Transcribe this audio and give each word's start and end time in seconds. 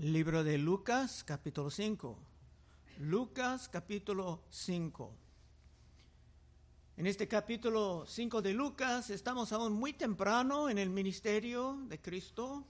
Libro 0.00 0.42
de 0.42 0.56
Lucas, 0.56 1.22
capítulo 1.24 1.70
5. 1.70 2.18
Lucas, 3.00 3.68
capítulo 3.68 4.44
5. 4.48 5.14
En 6.96 7.06
este 7.06 7.28
capítulo 7.28 8.06
5 8.06 8.40
de 8.40 8.54
Lucas 8.54 9.10
estamos 9.10 9.52
aún 9.52 9.74
muy 9.74 9.92
temprano 9.92 10.70
en 10.70 10.78
el 10.78 10.88
ministerio 10.88 11.82
de 11.86 12.00
Cristo 12.00 12.64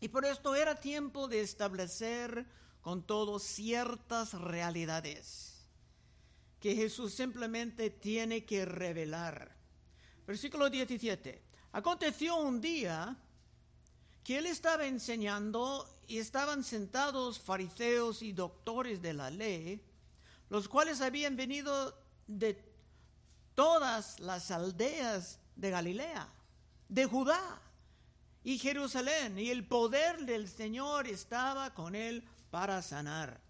y 0.00 0.08
por 0.08 0.24
esto 0.24 0.54
era 0.54 0.76
tiempo 0.76 1.28
de 1.28 1.42
establecer 1.42 2.46
con 2.80 3.02
todo 3.02 3.38
ciertas 3.38 4.32
realidades 4.32 5.68
que 6.60 6.74
Jesús 6.74 7.12
simplemente 7.12 7.90
tiene 7.90 8.46
que 8.46 8.64
revelar. 8.64 9.54
Versículo 10.26 10.70
17. 10.70 11.42
Aconteció 11.72 12.36
un 12.36 12.62
día 12.62 13.18
que 14.26 14.38
él 14.38 14.46
estaba 14.46 14.88
enseñando 14.88 15.88
y 16.08 16.18
estaban 16.18 16.64
sentados 16.64 17.38
fariseos 17.38 18.22
y 18.22 18.32
doctores 18.32 19.00
de 19.00 19.14
la 19.14 19.30
ley, 19.30 19.80
los 20.50 20.68
cuales 20.68 21.00
habían 21.00 21.36
venido 21.36 21.96
de 22.26 22.60
todas 23.54 24.18
las 24.18 24.50
aldeas 24.50 25.38
de 25.54 25.70
Galilea, 25.70 26.28
de 26.88 27.06
Judá 27.06 27.62
y 28.42 28.58
Jerusalén, 28.58 29.38
y 29.38 29.50
el 29.50 29.64
poder 29.64 30.26
del 30.26 30.48
Señor 30.48 31.06
estaba 31.06 31.72
con 31.72 31.94
él 31.94 32.24
para 32.50 32.82
sanar. 32.82 33.40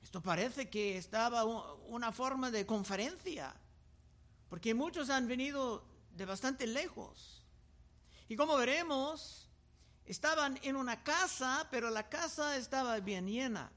Esto 0.00 0.22
parece 0.22 0.70
que 0.70 0.96
estaba 0.96 1.42
una 1.42 2.12
forma 2.12 2.52
de 2.52 2.64
conferencia, 2.66 3.52
porque 4.48 4.74
muchos 4.74 5.10
han 5.10 5.26
venido 5.26 5.84
de 6.16 6.24
bastante 6.24 6.68
lejos. 6.68 7.44
Y 8.28 8.36
como 8.36 8.56
veremos, 8.56 9.41
Estaban 10.06 10.58
en 10.62 10.76
una 10.76 11.02
casa, 11.02 11.68
pero 11.70 11.90
la 11.90 12.08
casa 12.08 12.56
estaba 12.56 12.98
bien 13.00 13.26
llena. 13.26 13.70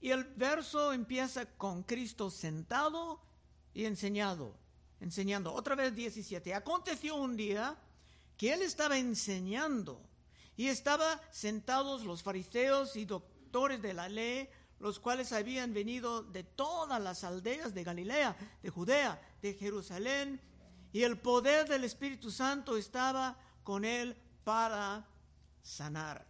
Y 0.00 0.10
el 0.10 0.24
verso 0.24 0.92
empieza 0.92 1.46
con 1.46 1.84
Cristo 1.84 2.28
sentado 2.28 3.22
y 3.72 3.84
enseñado, 3.84 4.56
enseñando. 5.00 5.52
Otra 5.52 5.76
vez 5.76 5.94
17. 5.94 6.54
Aconteció 6.54 7.14
un 7.14 7.36
día 7.36 7.76
que 8.36 8.52
él 8.52 8.62
estaba 8.62 8.98
enseñando 8.98 10.02
y 10.56 10.66
estaban 10.66 11.20
sentados 11.30 12.04
los 12.04 12.22
fariseos 12.22 12.96
y 12.96 13.04
doctores 13.04 13.80
de 13.80 13.94
la 13.94 14.08
ley, 14.08 14.48
los 14.80 14.98
cuales 14.98 15.32
habían 15.32 15.72
venido 15.72 16.24
de 16.24 16.42
todas 16.42 17.00
las 17.00 17.22
aldeas 17.22 17.72
de 17.72 17.84
Galilea, 17.84 18.36
de 18.60 18.70
Judea, 18.70 19.20
de 19.40 19.54
Jerusalén, 19.54 20.40
y 20.92 21.04
el 21.04 21.18
poder 21.18 21.68
del 21.68 21.84
Espíritu 21.84 22.30
Santo 22.30 22.76
estaba 22.76 23.38
con 23.62 23.84
él 23.84 24.16
para 24.44 25.06
sanar. 25.62 26.26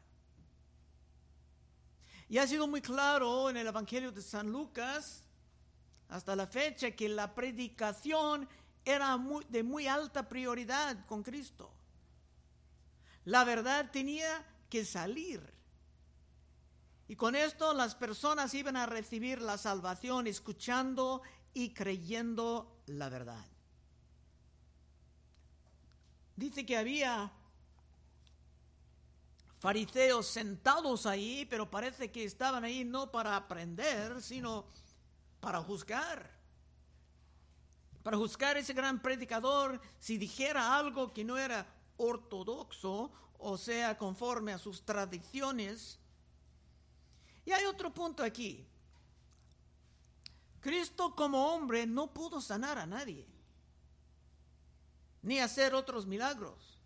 Y 2.29 2.39
ha 2.39 2.47
sido 2.47 2.67
muy 2.67 2.81
claro 2.81 3.51
en 3.51 3.59
el 3.59 3.67
Evangelio 3.67 4.11
de 4.11 4.23
San 4.23 4.51
Lucas 4.51 5.23
hasta 6.09 6.35
la 6.35 6.47
fecha 6.47 6.91
que 6.91 7.09
la 7.09 7.35
predicación 7.35 8.49
era 8.85 9.19
de 9.49 9.63
muy 9.63 9.87
alta 9.87 10.29
prioridad 10.29 11.05
con 11.07 11.23
Cristo. 11.23 11.73
La 13.25 13.45
verdad 13.45 13.91
tenía 13.91 14.45
que 14.69 14.85
salir. 14.85 15.43
Y 17.09 17.17
con 17.17 17.37
esto 17.37 17.75
las 17.75 17.95
personas 17.95 18.55
iban 18.55 18.77
a 18.77 18.87
recibir 18.87 19.43
la 19.43 19.59
salvación 19.59 20.27
escuchando 20.27 21.23
y 21.53 21.75
creyendo 21.75 22.83
la 22.87 23.09
verdad. 23.11 23.52
Dice 26.43 26.67
que 26.67 26.77
había 26.77 27.31
fariseos 29.61 30.27
sentados 30.27 31.07
ahí, 31.07 31.47
pero 31.49 31.71
parece 31.71 32.11
que 32.11 32.25
estaban 32.25 32.65
ahí 32.65 32.83
no 32.83 33.13
para 33.13 33.37
aprender, 33.37 34.21
sino 34.21 34.67
para 35.39 35.61
juzgar. 35.61 36.29
Para 38.03 38.17
juzgar 38.17 38.57
ese 38.57 38.73
gran 38.73 39.01
predicador 39.01 39.81
si 40.01 40.19
dijera 40.19 40.77
algo 40.77 41.13
que 41.13 41.23
no 41.23 41.39
era 41.39 41.65
ortodoxo, 41.97 43.13
o 43.39 43.57
sea, 43.57 43.97
conforme 43.97 44.53
a 44.53 44.59
sus 44.59 44.85
tradiciones. 44.85 46.01
Y 47.45 47.53
hay 47.53 47.67
otro 47.67 47.95
punto 47.95 48.25
aquí. 48.25 48.67
Cristo 50.61 51.15
como 51.15 51.55
hombre 51.55 51.87
no 51.87 52.13
pudo 52.13 52.41
sanar 52.41 52.79
a 52.79 52.87
nadie 52.87 53.32
ni 55.23 55.39
hacer 55.39 55.75
otros 55.75 56.07
milagros. 56.07 56.79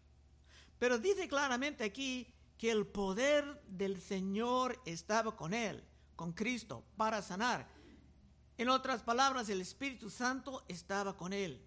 Pero 0.79 0.99
dice 0.99 1.29
claramente 1.29 1.85
aquí 1.85 2.33
que 2.59 2.71
el 2.71 2.87
poder 2.87 3.61
del 3.67 4.01
Señor 4.01 4.81
estaba 4.85 5.37
con 5.37 5.55
él, 5.55 5.83
con 6.15 6.33
Cristo, 6.33 6.85
para 6.97 7.23
sanar. 7.23 7.67
En 8.59 8.69
otras 8.69 9.03
palabras, 9.03 9.49
el 9.49 9.61
Espíritu 9.61 10.09
Santo 10.09 10.65
estaba 10.69 11.17
con 11.17 11.33
él. 11.33 11.63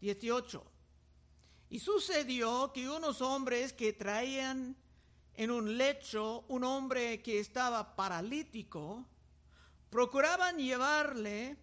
18. 0.00 0.64
Y 1.70 1.78
sucedió 1.78 2.72
que 2.72 2.88
unos 2.88 3.20
hombres 3.20 3.72
que 3.72 3.92
traían 3.92 4.76
en 5.34 5.50
un 5.50 5.78
lecho 5.78 6.44
un 6.48 6.64
hombre 6.64 7.22
que 7.22 7.40
estaba 7.40 7.96
paralítico, 7.96 9.06
procuraban 9.88 10.58
llevarle 10.58 11.56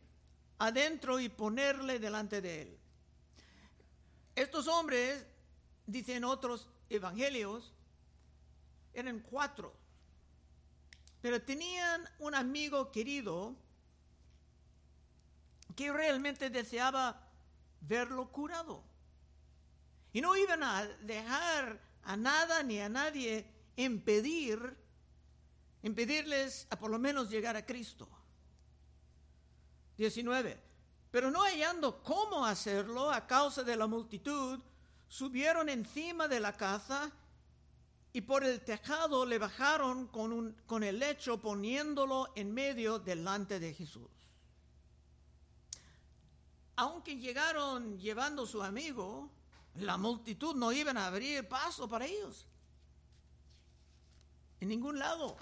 adentro 0.58 1.20
y 1.20 1.30
ponerle 1.30 2.00
delante 2.00 2.42
de 2.42 2.62
él. 2.64 2.77
Estos 4.38 4.68
hombres, 4.68 5.26
dicen 5.88 6.24
otros 6.24 6.70
evangelios, 6.92 7.74
eran 8.94 9.20
cuatro, 9.20 9.74
pero 11.24 11.42
tenían 11.42 12.08
un 12.20 12.36
amigo 12.36 12.92
querido 12.92 13.56
que 15.76 15.92
realmente 15.92 16.52
deseaba 16.52 17.20
verlo 17.82 18.32
curado. 18.32 18.84
Y 20.14 20.22
no 20.22 20.38
iban 20.38 20.62
a 20.62 20.86
dejar 20.86 21.82
a 22.04 22.16
nada 22.16 22.62
ni 22.62 22.80
a 22.80 22.90
nadie 22.90 23.52
impedir, 23.76 24.78
impedirles 25.82 26.68
a 26.70 26.78
por 26.78 26.92
lo 26.92 27.00
menos 27.00 27.32
llegar 27.32 27.56
a 27.56 27.66
Cristo. 27.66 28.08
19. 29.98 30.67
Pero 31.18 31.32
no 31.32 31.42
hallando 31.42 32.04
cómo 32.04 32.46
hacerlo 32.46 33.10
a 33.12 33.26
causa 33.26 33.64
de 33.64 33.76
la 33.76 33.88
multitud, 33.88 34.60
subieron 35.08 35.68
encima 35.68 36.28
de 36.28 36.40
la 36.40 36.54
casa 36.54 37.12
y 38.14 38.22
por 38.22 38.44
el 38.44 38.62
tejado 38.62 39.26
le 39.26 39.40
bajaron 39.40 40.06
con, 40.10 40.32
un, 40.32 40.52
con 40.68 40.84
el 40.84 41.00
lecho 41.00 41.42
poniéndolo 41.42 42.32
en 42.36 42.54
medio 42.54 43.00
delante 43.00 43.60
de 43.60 43.74
Jesús. 43.74 44.08
Aunque 46.76 47.18
llegaron 47.18 47.98
llevando 47.98 48.46
su 48.46 48.62
amigo, 48.62 49.28
la 49.74 49.98
multitud 49.98 50.54
no 50.54 50.72
iban 50.72 50.98
a 50.98 51.08
abrir 51.08 51.48
paso 51.48 51.90
para 51.90 52.06
ellos. 52.06 52.46
En 54.60 54.68
ningún 54.68 55.00
lado. 55.00 55.36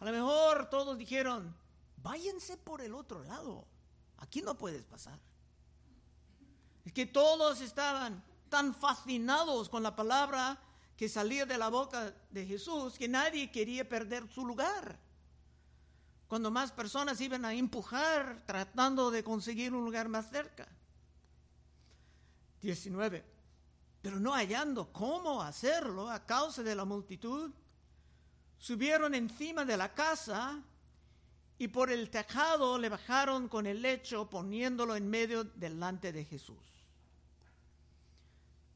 A 0.00 0.04
lo 0.04 0.10
mejor 0.10 0.68
todos 0.68 0.98
dijeron, 0.98 1.54
váyanse 2.02 2.56
por 2.56 2.80
el 2.80 2.92
otro 2.92 3.22
lado. 3.22 3.68
Aquí 4.18 4.42
no 4.42 4.56
puedes 4.56 4.82
pasar. 4.84 5.18
Es 6.84 6.92
que 6.92 7.06
todos 7.06 7.60
estaban 7.60 8.22
tan 8.48 8.74
fascinados 8.74 9.68
con 9.68 9.82
la 9.82 9.96
palabra 9.96 10.58
que 10.96 11.08
salía 11.08 11.44
de 11.44 11.58
la 11.58 11.68
boca 11.68 12.14
de 12.30 12.46
Jesús 12.46 12.94
que 12.94 13.08
nadie 13.08 13.50
quería 13.50 13.88
perder 13.88 14.28
su 14.32 14.46
lugar. 14.46 14.98
Cuando 16.28 16.50
más 16.50 16.72
personas 16.72 17.20
iban 17.20 17.44
a 17.44 17.54
empujar 17.54 18.42
tratando 18.46 19.10
de 19.10 19.22
conseguir 19.22 19.74
un 19.74 19.84
lugar 19.84 20.08
más 20.08 20.30
cerca. 20.30 20.66
19. 22.62 23.24
Pero 24.02 24.18
no 24.18 24.32
hallando 24.32 24.92
cómo 24.92 25.42
hacerlo 25.42 26.10
a 26.10 26.24
causa 26.24 26.62
de 26.62 26.74
la 26.74 26.84
multitud, 26.84 27.50
subieron 28.58 29.14
encima 29.14 29.64
de 29.64 29.76
la 29.76 29.92
casa 29.94 30.62
y 31.58 31.68
por 31.68 31.90
el 31.90 32.10
tejado 32.10 32.78
le 32.78 32.88
bajaron 32.88 33.48
con 33.48 33.66
el 33.66 33.82
lecho 33.82 34.28
poniéndolo 34.28 34.94
en 34.96 35.08
medio 35.08 35.44
delante 35.44 36.12
de 36.12 36.24
Jesús. 36.24 36.76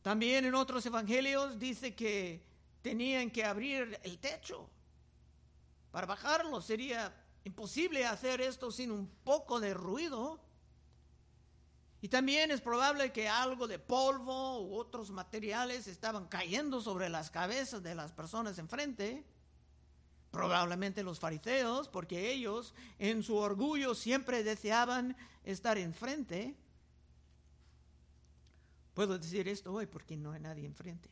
También 0.03 0.47
en 0.47 0.55
otros 0.55 0.87
evangelios 0.87 1.59
dice 1.59 1.94
que 1.94 2.43
tenían 2.81 3.31
que 3.31 3.44
abrir 3.44 4.00
el 4.03 4.19
techo 4.19 4.69
para 5.91 6.06
bajarlo. 6.06 6.62
Sería 6.62 7.15
imposible 7.44 8.06
hacer 8.06 8.41
esto 8.41 8.71
sin 8.71 8.91
un 8.91 9.06
poco 9.25 9.61
de 9.61 9.75
ruido. 9.75 10.41
Y 12.00 12.09
también 12.09 12.50
es 12.50 12.62
probable 12.62 13.12
que 13.12 13.29
algo 13.29 13.69
de 13.69 13.79
polvo 13.79 14.62
u 14.62 14.79
otros 14.79 15.11
materiales 15.11 15.87
estaban 15.87 16.29
cayendo 16.29 16.81
sobre 16.81 17.11
las 17.11 17.31
cabezas 17.31 17.82
de 17.82 17.94
las 17.94 18.11
personas 18.12 18.59
enfrente. 18.59 19.23
Probablemente 20.31 21.03
los 21.03 21.19
fariseos, 21.19 21.88
porque 21.88 22.31
ellos 22.31 22.75
en 22.99 23.23
su 23.23 23.37
orgullo 23.37 23.94
siempre 23.94 24.44
deseaban 24.44 25.17
estar 25.44 25.77
enfrente. 25.79 26.55
Puedo 28.94 29.19
decir 29.19 29.49
esto 29.49 29.73
hoy 29.73 29.87
porque 29.87 30.17
no 30.17 30.32
hay 30.32 30.41
nadie 30.41 30.67
enfrente. 30.67 31.11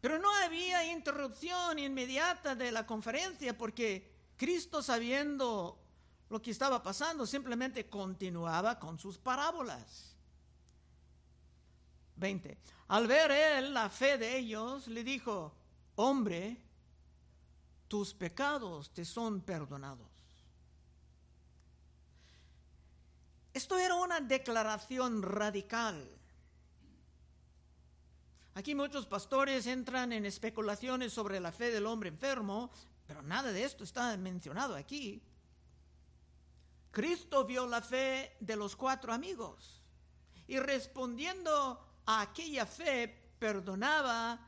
Pero 0.00 0.18
no 0.18 0.34
había 0.44 0.92
interrupción 0.92 1.78
inmediata 1.78 2.54
de 2.56 2.72
la 2.72 2.84
conferencia 2.84 3.56
porque 3.56 4.10
Cristo 4.36 4.82
sabiendo 4.82 5.78
lo 6.28 6.42
que 6.42 6.50
estaba 6.50 6.82
pasando 6.82 7.24
simplemente 7.26 7.88
continuaba 7.88 8.78
con 8.80 8.98
sus 8.98 9.16
parábolas. 9.16 10.11
20. 12.22 12.56
Al 12.88 13.06
ver 13.06 13.30
él 13.30 13.74
la 13.74 13.90
fe 13.90 14.16
de 14.16 14.38
ellos, 14.38 14.86
le 14.86 15.02
dijo, 15.04 15.52
hombre, 15.96 16.56
tus 17.88 18.14
pecados 18.14 18.94
te 18.94 19.04
son 19.04 19.42
perdonados. 19.42 20.08
Esto 23.52 23.76
era 23.76 23.96
una 23.96 24.20
declaración 24.20 25.22
radical. 25.22 26.08
Aquí 28.54 28.74
muchos 28.74 29.06
pastores 29.06 29.66
entran 29.66 30.12
en 30.12 30.24
especulaciones 30.24 31.12
sobre 31.12 31.40
la 31.40 31.52
fe 31.52 31.70
del 31.70 31.86
hombre 31.86 32.08
enfermo, 32.08 32.70
pero 33.06 33.22
nada 33.22 33.52
de 33.52 33.64
esto 33.64 33.84
está 33.84 34.16
mencionado 34.16 34.76
aquí. 34.76 35.22
Cristo 36.90 37.44
vio 37.44 37.66
la 37.66 37.82
fe 37.82 38.36
de 38.40 38.56
los 38.56 38.76
cuatro 38.76 39.12
amigos 39.12 39.82
y 40.46 40.58
respondiendo 40.58 41.91
aquella 42.20 42.66
fe 42.66 43.08
perdonaba 43.38 44.38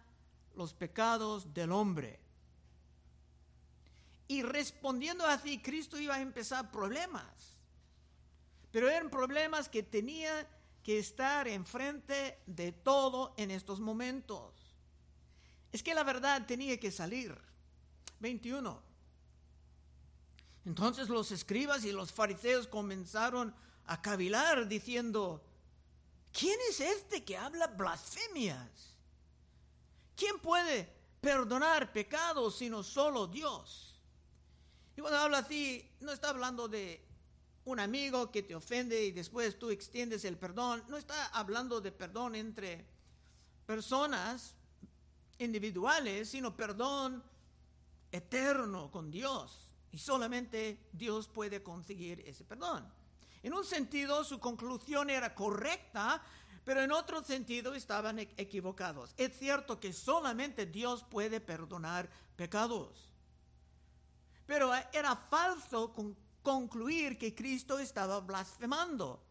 los 0.54 0.74
pecados 0.74 1.52
del 1.52 1.72
hombre. 1.72 2.20
Y 4.28 4.42
respondiendo 4.42 5.26
así, 5.26 5.60
Cristo 5.60 5.98
iba 5.98 6.14
a 6.14 6.20
empezar 6.20 6.70
problemas. 6.70 7.56
Pero 8.70 8.88
eran 8.88 9.10
problemas 9.10 9.68
que 9.68 9.82
tenía 9.82 10.48
que 10.82 10.98
estar 10.98 11.48
enfrente 11.48 12.38
de 12.46 12.72
todo 12.72 13.34
en 13.36 13.50
estos 13.50 13.80
momentos. 13.80 14.52
Es 15.72 15.82
que 15.82 15.94
la 15.94 16.04
verdad 16.04 16.46
tenía 16.46 16.78
que 16.78 16.90
salir. 16.90 17.36
21. 18.20 18.82
Entonces 20.64 21.08
los 21.08 21.30
escribas 21.30 21.84
y 21.84 21.92
los 21.92 22.12
fariseos 22.12 22.66
comenzaron 22.66 23.54
a 23.86 24.00
cavilar 24.00 24.66
diciendo, 24.66 25.44
¿quién 26.34 26.58
es 26.68 26.80
este 26.80 27.24
que 27.24 27.38
habla 27.38 27.68
blasfemias? 27.68 28.96
¿Quién 30.16 30.38
puede 30.40 30.92
perdonar 31.20 31.92
pecados 31.92 32.56
sino 32.56 32.82
solo 32.82 33.26
Dios? 33.26 33.98
Y 34.96 35.00
cuando 35.00 35.18
habla 35.18 35.38
así, 35.38 35.88
no 36.00 36.12
está 36.12 36.28
hablando 36.28 36.68
de 36.68 37.02
un 37.64 37.80
amigo 37.80 38.30
que 38.30 38.42
te 38.42 38.54
ofende 38.54 39.02
y 39.02 39.12
después 39.12 39.58
tú 39.58 39.70
extiendes 39.70 40.24
el 40.24 40.36
perdón. 40.36 40.84
No 40.88 40.96
está 40.96 41.26
hablando 41.28 41.80
de 41.80 41.90
perdón 41.90 42.34
entre 42.34 42.84
personas 43.66 44.54
individuales, 45.38 46.28
sino 46.28 46.56
perdón 46.56 47.22
eterno 48.12 48.90
con 48.90 49.10
Dios. 49.10 49.74
Y 49.90 49.98
solamente 49.98 50.88
Dios 50.92 51.28
puede 51.28 51.62
conseguir 51.62 52.20
ese 52.26 52.44
perdón. 52.44 52.92
En 53.44 53.52
un 53.52 53.62
sentido, 53.62 54.24
su 54.24 54.40
conclusión 54.40 55.10
era 55.10 55.34
correcta, 55.34 56.22
pero 56.64 56.80
en 56.80 56.90
otro 56.90 57.22
sentido 57.22 57.74
estaban 57.74 58.18
e-, 58.18 58.34
equivocados. 58.38 59.12
Es 59.18 59.38
cierto 59.38 59.78
que 59.78 59.92
solamente 59.92 60.64
Dios 60.64 61.04
puede 61.04 61.42
perdonar 61.42 62.08
pecados. 62.36 63.12
Pero 64.46 64.72
era 64.94 65.14
falso 65.14 65.92
concluir 66.42 67.18
que 67.18 67.34
Cristo 67.34 67.78
estaba 67.78 68.18
blasfemando. 68.20 69.22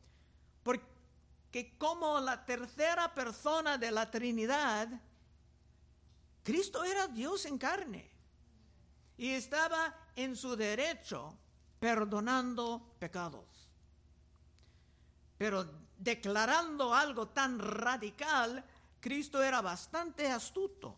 Porque 0.62 1.75
como 1.80 2.19
la 2.19 2.45
tercera 2.45 3.16
persona 3.16 3.80
de 3.80 3.89
la 3.89 4.12
Trinidad, 4.12 4.89
Cristo 6.44 6.83
era 6.83 7.07
Dios 7.07 7.48
en 7.48 7.57
carne 7.57 8.12
y 9.18 9.30
estaba 9.30 9.95
en 10.16 10.36
su 10.36 10.56
derecho 10.56 11.36
perdonando 11.80 12.95
pecados. 13.00 13.73
Pero 15.44 15.69
declarando 15.98 16.95
algo 16.95 17.28
tan 17.28 17.60
radical, 17.60 18.63
Cristo 19.01 19.44
era 19.44 19.62
bastante 19.62 20.31
astuto. 20.31 20.95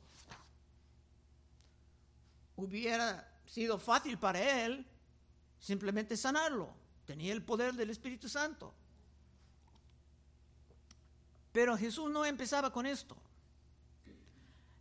Hubiera 2.55 3.27
sido 3.47 3.79
fácil 3.79 4.19
para 4.19 4.63
él 4.63 4.85
simplemente 5.59 6.15
sanarlo. 6.15 6.69
Tenía 7.07 7.33
el 7.33 7.41
poder 7.41 7.73
del 7.73 7.89
Espíritu 7.89 8.29
Santo. 8.29 8.71
Pero 11.51 11.75
Jesús 11.75 12.11
no 12.11 12.23
empezaba 12.23 12.71
con 12.71 12.85
esto. 12.85 13.17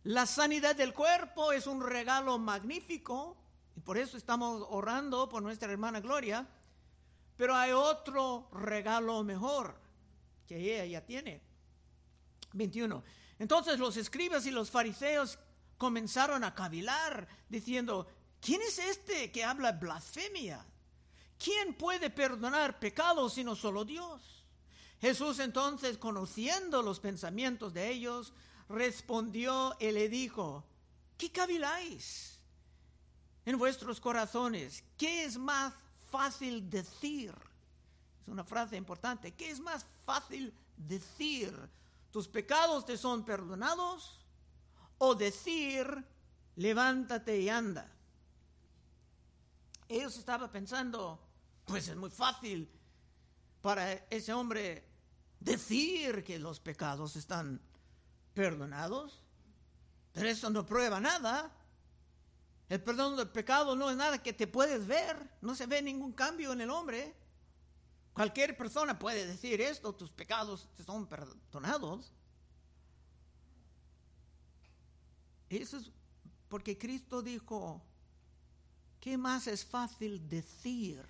La 0.03 0.27
sanidad 0.27 0.75
del 0.75 0.93
cuerpo 0.93 1.51
es 1.51 1.65
un 1.65 1.81
regalo 1.81 2.37
magnífico 2.37 3.35
y 3.75 3.79
por 3.79 3.97
eso 3.97 4.15
estamos 4.15 4.63
orando 4.69 5.27
por 5.27 5.41
nuestra 5.41 5.71
hermana 5.71 6.01
Gloria. 6.01 6.47
Pero 7.37 7.55
hay 7.55 7.71
otro 7.71 8.49
regalo 8.51 9.23
mejor 9.23 9.75
que 10.47 10.57
ella 10.57 10.85
ya 10.85 11.05
tiene. 11.05 11.41
21. 12.53 13.03
Entonces 13.39 13.79
los 13.79 13.97
escribas 13.97 14.45
y 14.45 14.51
los 14.51 14.71
fariseos 14.71 15.37
comenzaron 15.77 16.43
a 16.43 16.55
cavilar 16.55 17.27
diciendo, 17.49 18.07
¿quién 18.39 18.61
es 18.61 18.79
este 18.79 19.31
que 19.31 19.43
habla 19.43 19.73
blasfemia? 19.73 20.65
¿Quién 21.37 21.73
puede 21.73 22.09
perdonar 22.09 22.79
pecados 22.79 23.33
sino 23.33 23.55
solo 23.55 23.83
Dios? 23.83 24.45
Jesús 25.01 25.39
entonces, 25.39 25.97
conociendo 25.97 26.81
los 26.81 26.99
pensamientos 26.99 27.73
de 27.73 27.89
ellos, 27.89 28.33
respondió 28.69 29.75
y 29.79 29.91
le 29.91 30.07
dijo, 30.07 30.65
¿qué 31.17 31.31
caviláis 31.31 32.39
en 33.45 33.57
vuestros 33.57 33.99
corazones? 33.99 34.83
¿Qué 34.97 35.25
es 35.25 35.37
más 35.37 35.73
fácil 36.17 36.69
decir? 36.69 37.33
Es 38.21 38.27
una 38.27 38.43
frase 38.43 38.77
importante. 38.77 39.33
¿Qué 39.33 39.51
es 39.51 39.59
más 39.59 39.85
fácil 40.05 40.53
decir? 40.77 41.53
¿Tus 42.09 42.27
pecados 42.27 42.85
te 42.85 42.97
son 42.97 43.25
perdonados? 43.25 44.21
¿O 44.97 45.13
decir, 45.13 45.85
levántate 46.55 47.39
y 47.41 47.49
anda? 47.49 47.91
Ellos 49.89 50.17
estaban 50.17 50.49
pensando, 50.49 51.19
pues 51.65 51.89
es 51.89 51.97
muy 51.97 52.09
fácil 52.09 52.71
para 53.61 53.91
ese 54.09 54.31
hombre 54.33 54.87
decir 55.39 56.23
que 56.23 56.39
los 56.39 56.61
pecados 56.61 57.17
están 57.17 57.59
perdonados, 58.33 59.21
pero 60.13 60.29
eso 60.29 60.49
no 60.49 60.65
prueba 60.65 60.99
nada. 61.01 61.51
El 62.67 62.81
perdón 62.81 63.15
del 63.15 63.29
pecado 63.29 63.75
no 63.75 63.89
es 63.89 63.97
nada 63.97 64.21
que 64.21 64.33
te 64.33 64.47
puedes 64.47 64.87
ver, 64.87 65.15
no 65.41 65.53
se 65.53 65.67
ve 65.67 65.81
ningún 65.81 66.13
cambio 66.13 66.51
en 66.53 66.61
el 66.61 66.69
hombre. 66.69 67.15
Cualquier 68.13 68.57
persona 68.57 68.97
puede 68.97 69.27
decir 69.27 69.61
esto, 69.61 69.93
tus 69.93 70.09
pecados 70.09 70.69
te 70.75 70.83
son 70.83 71.05
perdonados. 71.05 72.11
Eso 75.49 75.77
es 75.77 75.91
porque 76.47 76.77
Cristo 76.77 77.21
dijo, 77.21 77.83
¿qué 78.99 79.17
más 79.17 79.47
es 79.47 79.65
fácil 79.65 80.27
decir? 80.27 81.05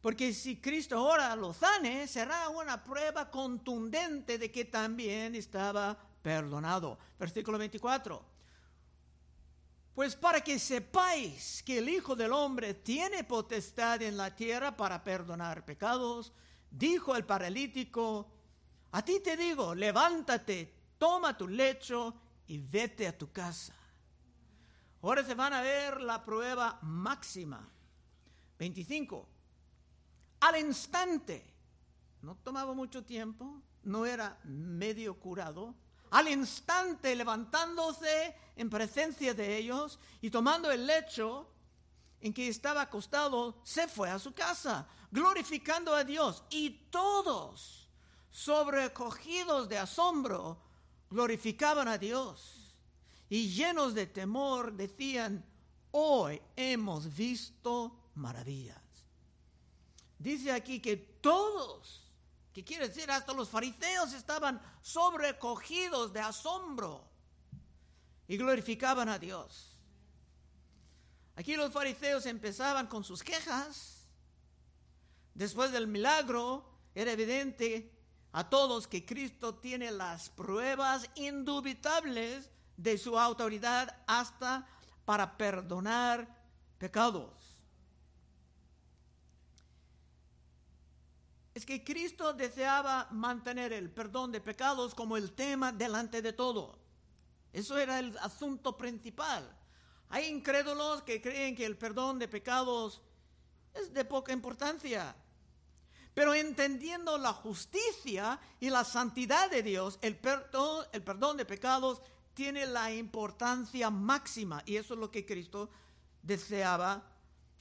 Porque 0.00 0.32
si 0.32 0.60
Cristo 0.60 0.96
ahora 0.96 1.34
lo 1.34 1.52
sane, 1.52 2.06
será 2.06 2.48
una 2.50 2.82
prueba 2.84 3.30
contundente 3.30 4.38
de 4.38 4.50
que 4.50 4.64
también 4.66 5.34
estaba 5.34 5.98
perdonado. 6.22 6.98
Versículo 7.18 7.58
24. 7.58 8.33
Pues 9.94 10.16
para 10.16 10.40
que 10.40 10.58
sepáis 10.58 11.62
que 11.62 11.78
el 11.78 11.88
Hijo 11.88 12.16
del 12.16 12.32
Hombre 12.32 12.74
tiene 12.74 13.22
potestad 13.22 14.02
en 14.02 14.16
la 14.16 14.34
tierra 14.34 14.76
para 14.76 15.04
perdonar 15.04 15.64
pecados, 15.64 16.32
dijo 16.70 17.14
el 17.14 17.24
paralítico, 17.24 18.28
a 18.90 19.04
ti 19.04 19.20
te 19.20 19.36
digo, 19.36 19.74
levántate, 19.74 20.74
toma 20.98 21.36
tu 21.36 21.46
lecho 21.46 22.14
y 22.48 22.58
vete 22.58 23.06
a 23.06 23.16
tu 23.16 23.30
casa. 23.30 23.74
Ahora 25.02 25.22
se 25.22 25.34
van 25.34 25.52
a 25.52 25.60
ver 25.60 26.00
la 26.00 26.24
prueba 26.24 26.78
máxima. 26.82 27.68
25 28.58 29.28
al 30.40 30.58
instante. 30.58 31.52
No 32.22 32.36
tomaba 32.36 32.74
mucho 32.74 33.04
tiempo, 33.04 33.62
no 33.82 34.06
era 34.06 34.38
medio 34.44 35.18
curado. 35.18 35.74
Al 36.10 36.28
instante, 36.28 37.14
levantándose 37.16 38.36
en 38.56 38.70
presencia 38.70 39.34
de 39.34 39.56
ellos 39.56 39.98
y 40.20 40.30
tomando 40.30 40.70
el 40.70 40.86
lecho 40.86 41.50
en 42.20 42.32
que 42.32 42.48
estaba 42.48 42.82
acostado, 42.82 43.60
se 43.64 43.88
fue 43.88 44.10
a 44.10 44.18
su 44.18 44.32
casa, 44.32 44.86
glorificando 45.10 45.94
a 45.94 46.04
Dios. 46.04 46.44
Y 46.50 46.70
todos, 46.90 47.88
sobrecogidos 48.30 49.68
de 49.68 49.78
asombro, 49.78 50.58
glorificaban 51.10 51.88
a 51.88 51.98
Dios. 51.98 52.72
Y 53.28 53.48
llenos 53.48 53.94
de 53.94 54.06
temor, 54.06 54.72
decían, 54.72 55.44
hoy 55.90 56.40
hemos 56.56 57.14
visto 57.14 58.10
maravillas. 58.14 58.80
Dice 60.18 60.52
aquí 60.52 60.80
que 60.80 60.96
todos 60.96 62.03
¿Qué 62.54 62.64
quiere 62.64 62.88
decir? 62.88 63.10
Hasta 63.10 63.32
los 63.32 63.48
fariseos 63.48 64.12
estaban 64.12 64.62
sobrecogidos 64.80 66.12
de 66.12 66.20
asombro 66.20 67.04
y 68.28 68.36
glorificaban 68.36 69.08
a 69.08 69.18
Dios. 69.18 69.76
Aquí 71.34 71.56
los 71.56 71.72
fariseos 71.72 72.26
empezaban 72.26 72.86
con 72.86 73.02
sus 73.02 73.24
quejas. 73.24 74.06
Después 75.34 75.72
del 75.72 75.88
milagro, 75.88 76.64
era 76.94 77.10
evidente 77.10 77.92
a 78.30 78.48
todos 78.48 78.86
que 78.86 79.04
Cristo 79.04 79.56
tiene 79.56 79.90
las 79.90 80.30
pruebas 80.30 81.10
indubitables 81.16 82.50
de 82.76 82.98
su 82.98 83.18
autoridad 83.18 84.00
hasta 84.06 84.64
para 85.04 85.36
perdonar 85.36 86.40
pecados. 86.78 87.53
Es 91.54 91.64
que 91.64 91.84
Cristo 91.84 92.32
deseaba 92.32 93.06
mantener 93.12 93.72
el 93.72 93.88
perdón 93.90 94.32
de 94.32 94.40
pecados 94.40 94.94
como 94.94 95.16
el 95.16 95.32
tema 95.32 95.70
delante 95.70 96.20
de 96.20 96.32
todo. 96.32 96.76
Eso 97.52 97.78
era 97.78 98.00
el 98.00 98.18
asunto 98.18 98.76
principal. 98.76 99.48
Hay 100.08 100.26
incrédulos 100.26 101.02
que 101.02 101.22
creen 101.22 101.54
que 101.54 101.64
el 101.64 101.78
perdón 101.78 102.18
de 102.18 102.26
pecados 102.26 103.00
es 103.72 103.94
de 103.94 104.04
poca 104.04 104.32
importancia. 104.32 105.14
Pero 106.12 106.34
entendiendo 106.34 107.18
la 107.18 107.32
justicia 107.32 108.40
y 108.60 108.70
la 108.70 108.84
santidad 108.84 109.50
de 109.50 109.62
Dios, 109.62 109.98
el 110.02 110.16
perdón, 110.16 110.86
el 110.92 111.02
perdón 111.02 111.36
de 111.36 111.44
pecados 111.44 112.02
tiene 112.34 112.66
la 112.66 112.92
importancia 112.92 113.90
máxima. 113.90 114.62
Y 114.66 114.76
eso 114.76 114.94
es 114.94 115.00
lo 115.00 115.10
que 115.10 115.24
Cristo 115.24 115.70
deseaba 116.22 117.02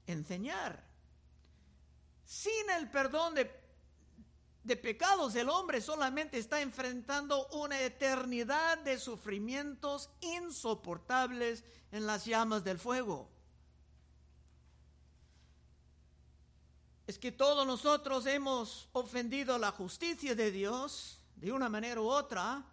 enseñar. 0.06 0.84
Sin 2.26 2.70
el 2.78 2.90
perdón 2.90 3.36
de, 3.36 3.63
de 4.64 4.78
pecados, 4.78 5.36
el 5.36 5.50
hombre 5.50 5.82
solamente 5.82 6.38
está 6.38 6.62
enfrentando 6.62 7.48
una 7.48 7.82
eternidad 7.82 8.78
de 8.80 8.98
sufrimientos 8.98 10.10
insoportables 10.22 11.64
en 11.92 12.06
las 12.06 12.26
llamas 12.26 12.64
del 12.64 12.80
fuego. 12.80 13.30
Es 17.06 17.20
que 17.20 17.34
todos 17.34 17.68
nosotros 17.68 18.26
hemos 18.26 18.88
ofendido 18.94 19.58
la 19.58 19.72
justicia 19.72 20.34
de 20.36 20.52
Dios 20.52 21.20
de 21.36 21.52
una 21.52 21.68
manera 21.68 22.00
u 22.00 22.08
otra, 22.08 22.64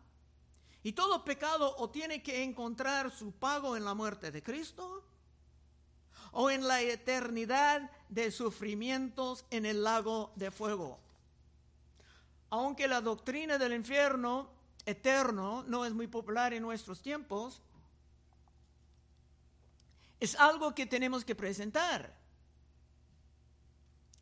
y 0.82 0.92
todo 0.92 1.24
pecado 1.24 1.74
o 1.78 1.90
tiene 1.90 2.22
que 2.22 2.44
encontrar 2.44 3.10
su 3.10 3.32
pago 3.32 3.76
en 3.76 3.84
la 3.84 3.94
muerte 3.94 4.30
de 4.30 4.42
Cristo, 4.42 5.04
o 6.32 6.48
en 6.48 6.68
la 6.68 6.80
eternidad 6.80 7.90
de 8.08 8.30
sufrimientos 8.30 9.44
en 9.50 9.66
el 9.66 9.82
lago 9.82 10.32
de 10.36 10.52
fuego. 10.52 11.00
Aunque 12.50 12.88
la 12.88 13.00
doctrina 13.00 13.58
del 13.58 13.72
infierno 13.72 14.50
eterno 14.84 15.64
no 15.66 15.84
es 15.84 15.92
muy 15.92 16.06
popular 16.06 16.52
en 16.52 16.62
nuestros 16.62 17.00
tiempos, 17.00 17.62
es 20.18 20.34
algo 20.34 20.74
que 20.74 20.86
tenemos 20.86 21.24
que 21.24 21.34
presentar. 21.34 22.14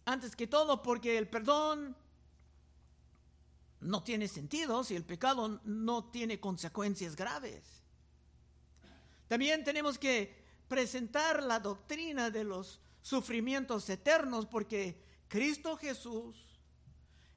Antes 0.04 0.36
que 0.36 0.46
todo 0.46 0.82
porque 0.82 1.18
el 1.18 1.28
perdón 1.28 1.96
no 3.80 4.02
tiene 4.02 4.28
sentido 4.28 4.82
si 4.84 4.96
el 4.96 5.04
pecado 5.04 5.60
no 5.64 6.04
tiene 6.10 6.40
consecuencias 6.40 7.14
graves. 7.16 7.62
También 9.28 9.64
tenemos 9.64 9.98
que 9.98 10.34
presentar 10.68 11.42
la 11.42 11.60
doctrina 11.60 12.30
de 12.30 12.44
los 12.44 12.80
sufrimientos 13.02 13.88
eternos 13.88 14.46
porque 14.46 15.02
Cristo 15.28 15.76
Jesús, 15.76 16.47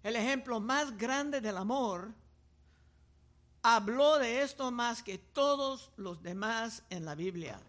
el 0.03 0.15
ejemplo 0.15 0.59
más 0.59 0.97
grande 0.97 1.41
del 1.41 1.57
amor, 1.57 2.13
habló 3.61 4.17
de 4.17 4.41
esto 4.41 4.71
más 4.71 5.03
que 5.03 5.17
todos 5.17 5.91
los 5.97 6.21
demás 6.23 6.83
en 6.89 7.05
la 7.05 7.15
Biblia. 7.15 7.59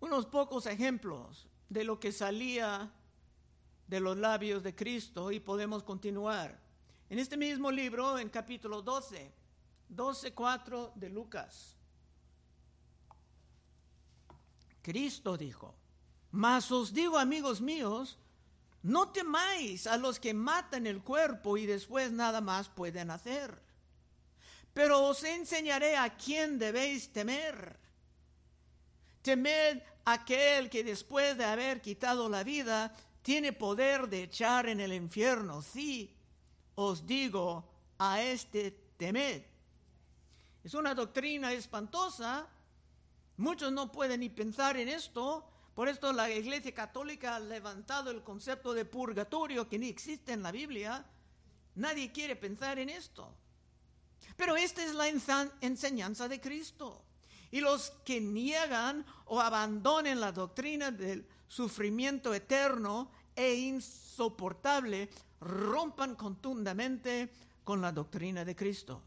Unos 0.00 0.26
pocos 0.26 0.66
ejemplos 0.66 1.46
de 1.68 1.84
lo 1.84 2.00
que 2.00 2.12
salía 2.12 2.90
de 3.86 4.00
los 4.00 4.16
labios 4.16 4.62
de 4.62 4.74
Cristo 4.74 5.30
y 5.30 5.40
podemos 5.40 5.82
continuar. 5.82 6.58
En 7.08 7.18
este 7.18 7.36
mismo 7.36 7.70
libro, 7.70 8.18
en 8.18 8.28
capítulo 8.28 8.82
12, 8.82 9.32
12.4 9.94 10.94
de 10.94 11.08
Lucas, 11.08 11.76
Cristo 14.82 15.36
dijo, 15.36 15.74
mas 16.30 16.70
os 16.70 16.92
digo 16.92 17.18
amigos 17.18 17.60
míos, 17.60 18.18
no 18.82 19.08
temáis 19.08 19.86
a 19.86 19.96
los 19.96 20.18
que 20.18 20.32
matan 20.32 20.86
el 20.86 21.02
cuerpo 21.02 21.56
y 21.56 21.66
después 21.66 22.12
nada 22.12 22.40
más 22.40 22.68
pueden 22.68 23.10
hacer. 23.10 23.60
Pero 24.72 25.02
os 25.06 25.22
enseñaré 25.24 25.96
a 25.96 26.16
quién 26.16 26.58
debéis 26.58 27.12
temer. 27.12 27.78
Temed 29.22 29.82
aquel 30.04 30.70
que 30.70 30.82
después 30.82 31.36
de 31.36 31.44
haber 31.44 31.82
quitado 31.82 32.28
la 32.28 32.42
vida 32.42 32.94
tiene 33.22 33.52
poder 33.52 34.08
de 34.08 34.22
echar 34.22 34.68
en 34.68 34.80
el 34.80 34.92
infierno. 34.92 35.60
Sí, 35.60 36.16
os 36.76 37.06
digo, 37.06 37.68
a 37.98 38.22
este 38.22 38.70
temed. 38.96 39.42
Es 40.64 40.72
una 40.74 40.94
doctrina 40.94 41.52
espantosa. 41.52 42.46
Muchos 43.36 43.72
no 43.72 43.92
pueden 43.92 44.20
ni 44.20 44.30
pensar 44.30 44.76
en 44.78 44.88
esto. 44.88 45.49
Por 45.74 45.88
esto 45.88 46.12
la 46.12 46.30
Iglesia 46.30 46.74
Católica 46.74 47.36
ha 47.36 47.40
levantado 47.40 48.10
el 48.10 48.22
concepto 48.22 48.74
de 48.74 48.84
purgatorio 48.84 49.68
que 49.68 49.78
ni 49.78 49.88
existe 49.88 50.32
en 50.32 50.42
la 50.42 50.52
Biblia. 50.52 51.04
Nadie 51.76 52.12
quiere 52.12 52.36
pensar 52.36 52.78
en 52.78 52.90
esto. 52.90 53.34
Pero 54.36 54.56
esta 54.56 54.84
es 54.84 54.94
la 54.94 55.08
enseñanza 55.08 56.28
de 56.28 56.40
Cristo. 56.40 57.04
Y 57.50 57.60
los 57.60 57.90
que 58.04 58.20
niegan 58.20 59.04
o 59.26 59.40
abandonen 59.40 60.20
la 60.20 60.32
doctrina 60.32 60.90
del 60.90 61.26
sufrimiento 61.48 62.32
eterno 62.32 63.10
e 63.34 63.54
insoportable 63.54 65.08
rompan 65.40 66.14
contundentemente 66.14 67.32
con 67.64 67.80
la 67.80 67.92
doctrina 67.92 68.44
de 68.44 68.54
Cristo. 68.54 69.02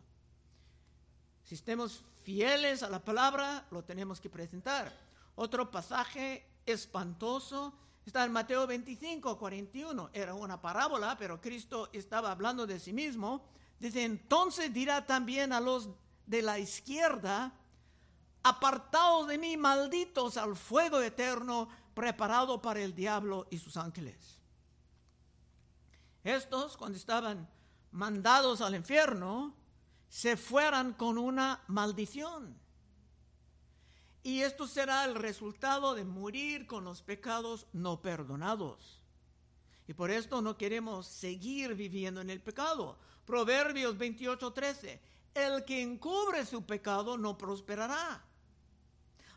Si 1.44 1.56
estemos 1.56 2.04
fieles 2.24 2.84
a 2.84 2.90
la 2.90 3.04
palabra, 3.04 3.66
lo 3.72 3.84
tenemos 3.84 4.20
que 4.20 4.30
presentar. 4.30 4.92
Otro 5.36 5.70
pasaje 5.70 6.46
espantoso 6.66 7.74
está 8.06 8.24
en 8.26 8.32
Mateo 8.32 8.68
25, 8.68 9.38
41. 9.38 10.10
Era 10.14 10.34
una 10.34 10.62
parábola, 10.62 11.18
pero 11.18 11.40
Cristo 11.40 11.90
estaba 11.94 12.32
hablando 12.32 12.68
de 12.68 12.80
sí 12.80 12.94
mismo. 12.94 13.46
Dice, 13.80 14.04
entonces 14.04 14.74
dirá 14.74 15.06
también 15.06 15.54
a 15.54 15.60
los 15.60 15.90
de 16.26 16.42
la 16.42 16.60
izquierda, 16.60 17.54
apartados 18.44 19.28
de 19.28 19.38
mí, 19.38 19.58
malditos 19.58 20.38
al 20.38 20.56
fuego 20.56 21.02
eterno 21.02 21.68
preparado 21.94 22.62
para 22.62 22.82
el 22.82 22.96
diablo 22.96 23.48
y 23.50 23.58
sus 23.60 23.78
ángeles. 23.78 24.42
Estos, 26.24 26.78
cuando 26.78 26.98
estaban 26.98 27.50
mandados 27.92 28.62
al 28.62 28.76
infierno, 28.76 29.54
se 30.08 30.38
fueran 30.38 30.94
con 30.94 31.18
una 31.18 31.62
maldición. 31.68 32.58
Y 34.24 34.42
esto 34.42 34.68
será 34.68 35.06
el 35.06 35.16
resultado 35.16 35.94
de 35.94 36.06
morir 36.06 36.66
con 36.66 36.86
los 36.86 37.02
pecados 37.02 37.68
no 37.74 38.02
perdonados. 38.02 39.02
Y 39.88 39.94
por 39.94 40.12
esto 40.12 40.42
no 40.42 40.58
queremos 40.58 41.06
seguir 41.08 41.76
viviendo 41.76 42.22
en 42.22 42.30
el 42.30 42.42
pecado. 42.42 42.98
Proverbios 43.26 43.98
28:13. 43.98 45.00
El 45.34 45.66
que 45.66 45.82
encubre 45.82 46.46
su 46.46 46.64
pecado 46.66 47.18
no 47.18 47.38
prosperará 47.38 48.24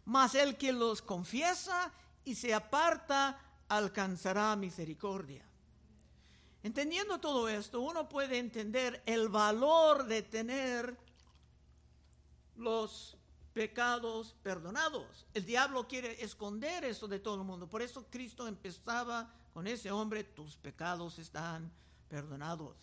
mas 0.07 0.37
el 0.37 0.57
que 0.57 0.73
los 0.73 1.03
confiesa 1.03 1.93
y 2.25 2.35
se 2.35 2.55
aparta 2.55 3.39
alcanzará 3.69 4.55
misericordia. 4.57 5.45
Entendiendo 6.63 7.19
todo 7.19 7.49
esto, 7.49 7.81
uno 7.81 8.09
puede 8.09 8.39
entender 8.39 9.03
el 9.05 9.29
valor 9.29 10.07
de 10.07 10.23
tener 10.23 10.97
los 12.57 13.17
pecados 13.57 14.37
perdonados. 14.43 15.25
El 15.33 15.47
diablo 15.47 15.89
quiere 15.89 16.23
esconder 16.23 16.85
eso 16.85 17.09
de 17.09 17.21
todo 17.21 17.37
el 17.37 17.45
mundo. 17.45 17.67
Por 17.67 17.81
eso 17.81 18.05
Cristo 18.11 18.47
empezaba 18.47 19.33
con 19.55 19.67
ese 19.67 19.91
hombre, 19.91 20.25
tus 20.25 20.59
pecados 20.59 21.19
están 21.19 21.73
perdonados. 22.07 22.77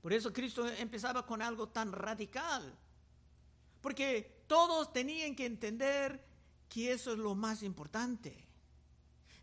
Por 0.00 0.12
eso 0.12 0.32
Cristo 0.32 0.64
empezaba 0.68 1.26
con 1.26 1.42
algo 1.42 1.70
tan 1.70 1.90
radical. 1.90 2.72
Porque 3.80 4.44
todos 4.46 4.92
tenían 4.92 5.34
que 5.34 5.46
entender 5.46 6.24
que 6.68 6.92
eso 6.92 7.14
es 7.14 7.18
lo 7.18 7.34
más 7.34 7.64
importante. 7.64 8.46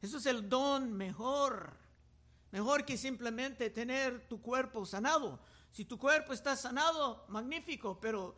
Eso 0.02 0.18
es 0.18 0.26
el 0.28 0.48
don 0.48 0.94
mejor. 0.94 1.76
Mejor 2.52 2.86
que 2.86 2.98
simplemente 2.98 3.70
tener 3.70 4.30
tu 4.30 4.42
cuerpo 4.42 4.86
sanado. 4.86 5.42
Si 5.74 5.84
tu 5.84 5.98
cuerpo 5.98 6.32
está 6.32 6.56
sanado, 6.56 7.26
magnífico, 7.28 8.00
pero 8.00 8.38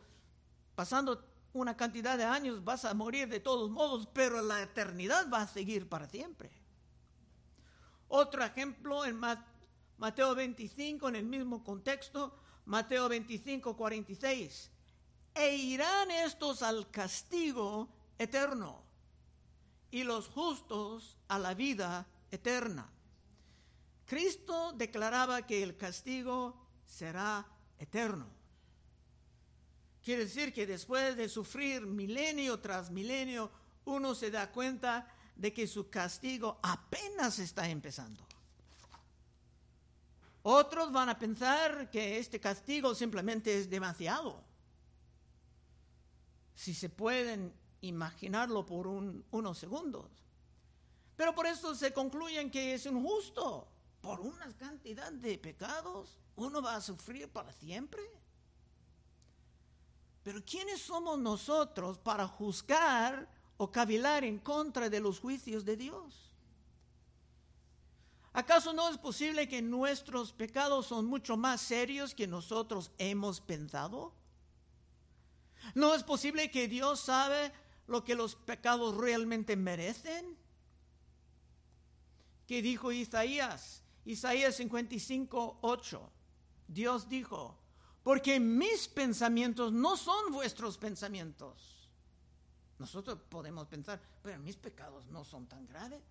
pasando 0.75 1.23
una 1.53 1.77
cantidad 1.77 2.17
de 2.17 2.25
años 2.25 2.63
vas 2.63 2.83
a 2.85 2.93
morir 2.93 3.29
de 3.29 3.39
todos 3.39 3.69
modos, 3.69 4.07
pero 4.13 4.41
la 4.41 4.61
eternidad 4.61 5.29
va 5.31 5.41
a 5.41 5.47
seguir 5.47 5.87
para 5.87 6.07
siempre. 6.07 6.51
Otro 8.07 8.43
ejemplo 8.43 9.05
en 9.05 9.19
Mateo 9.97 10.35
25, 10.35 11.09
en 11.09 11.15
el 11.15 11.25
mismo 11.25 11.63
contexto, 11.63 12.37
Mateo 12.65 13.07
25, 13.07 13.75
46. 13.75 14.71
E 15.33 15.55
irán 15.55 16.11
estos 16.11 16.61
al 16.61 16.89
castigo 16.91 17.89
eterno 18.17 18.83
y 19.91 20.03
los 20.03 20.27
justos 20.27 21.17
a 21.27 21.39
la 21.39 21.53
vida 21.53 22.05
eterna. 22.31 22.89
Cristo 24.05 24.73
declaraba 24.73 25.41
que 25.43 25.63
el 25.63 25.77
castigo 25.77 26.55
será 26.85 27.45
eterno. 27.79 28.34
Quiere 30.05 30.25
decir 30.25 30.53
que 30.53 30.67
después 30.67 31.17
de 31.17 31.27
sufrir 31.27 31.81
milenio 31.87 32.59
tras 32.59 32.91
milenio, 32.91 33.49
uno 33.85 34.13
se 34.13 34.29
da 34.29 34.51
cuenta 34.51 35.11
de 35.35 35.51
que 35.51 35.65
su 35.65 35.89
castigo 35.89 36.59
apenas 36.61 37.39
está 37.39 37.67
empezando. 37.67 38.23
Otros 40.43 40.91
van 40.91 41.09
a 41.09 41.17
pensar 41.17 41.89
que 41.89 42.19
este 42.19 42.39
castigo 42.39 42.93
simplemente 42.93 43.57
es 43.57 43.67
demasiado. 43.67 44.43
Si 46.53 46.75
se 46.75 46.89
pueden 46.89 47.51
imaginarlo 47.81 48.63
por 48.63 48.85
unos 48.85 49.57
segundos. 49.57 50.11
Pero 51.15 51.33
por 51.33 51.47
eso 51.47 51.73
se 51.73 51.91
concluyen 51.91 52.51
que 52.51 52.75
es 52.75 52.85
injusto. 52.85 53.67
Por 54.01 54.19
una 54.19 54.55
cantidad 54.55 55.11
de 55.11 55.39
pecados, 55.39 56.19
uno 56.35 56.61
va 56.61 56.75
a 56.75 56.81
sufrir 56.81 57.27
para 57.27 57.51
siempre. 57.51 58.03
Pero 60.25 60.43
¿quiénes 60.43 60.81
somos 60.81 61.19
nosotros 61.19 61.99
para 61.99 62.27
juzgar 62.27 63.29
o 63.57 63.71
cavilar 63.71 64.23
en 64.23 64.39
contra 64.39 64.89
de 64.89 64.99
los 64.99 65.19
juicios 65.19 65.63
de 65.63 65.77
Dios? 65.77 66.33
¿Acaso 68.33 68.73
no 68.73 68.89
es 68.89 68.97
posible 68.97 69.47
que 69.47 69.61
nuestros 69.61 70.33
pecados 70.33 70.87
son 70.87 71.05
mucho 71.05 71.37
más 71.37 71.61
serios 71.61 72.15
que 72.15 72.25
nosotros 72.25 72.89
hemos 72.97 73.39
pensado? 73.39 74.13
¿No 75.75 75.93
es 75.93 76.01
posible 76.01 76.49
que 76.49 76.67
Dios 76.67 77.01
sabe 77.01 77.51
lo 77.85 78.03
que 78.03 78.15
los 78.15 78.35
pecados 78.35 78.97
realmente 78.97 79.55
merecen? 79.55 80.35
¿Qué 82.47 82.63
dijo 82.63 82.91
Isaías? 82.91 83.83
Isaías 84.05 84.55
55, 84.55 85.59
8. 85.61 86.11
Dios 86.67 87.09
dijo, 87.09 87.59
porque 88.05 88.39
mis 88.39 88.87
pensamientos 88.87 89.73
no 89.73 89.97
son 89.97 90.31
vuestros 90.31 90.77
pensamientos. 90.77 91.89
Nosotros 92.77 93.17
podemos 93.29 93.67
pensar, 93.67 93.99
pero 94.21 94.37
mis 94.37 94.55
pecados 94.55 95.07
no 95.07 95.25
son 95.25 95.47
tan 95.47 95.65
graves. 95.65 96.03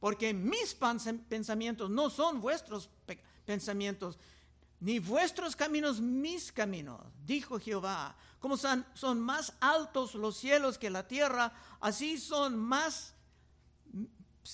Porque 0.00 0.32
mis 0.32 0.74
pensamientos 0.74 1.90
no 1.90 2.08
son 2.08 2.40
vuestros 2.40 2.88
pensamientos, 3.44 4.18
ni 4.80 4.98
vuestros 4.98 5.54
caminos 5.54 6.00
mis 6.00 6.50
caminos, 6.50 7.02
dijo 7.26 7.60
Jehová. 7.60 8.16
Como 8.40 8.56
son, 8.56 9.20
más 9.20 9.52
altos 9.60 10.14
los 10.14 10.38
cielos 10.38 10.78
que 10.78 10.88
la 10.88 11.06
tierra, 11.06 11.52
así 11.82 12.16
son 12.16 12.56
más 12.56 13.12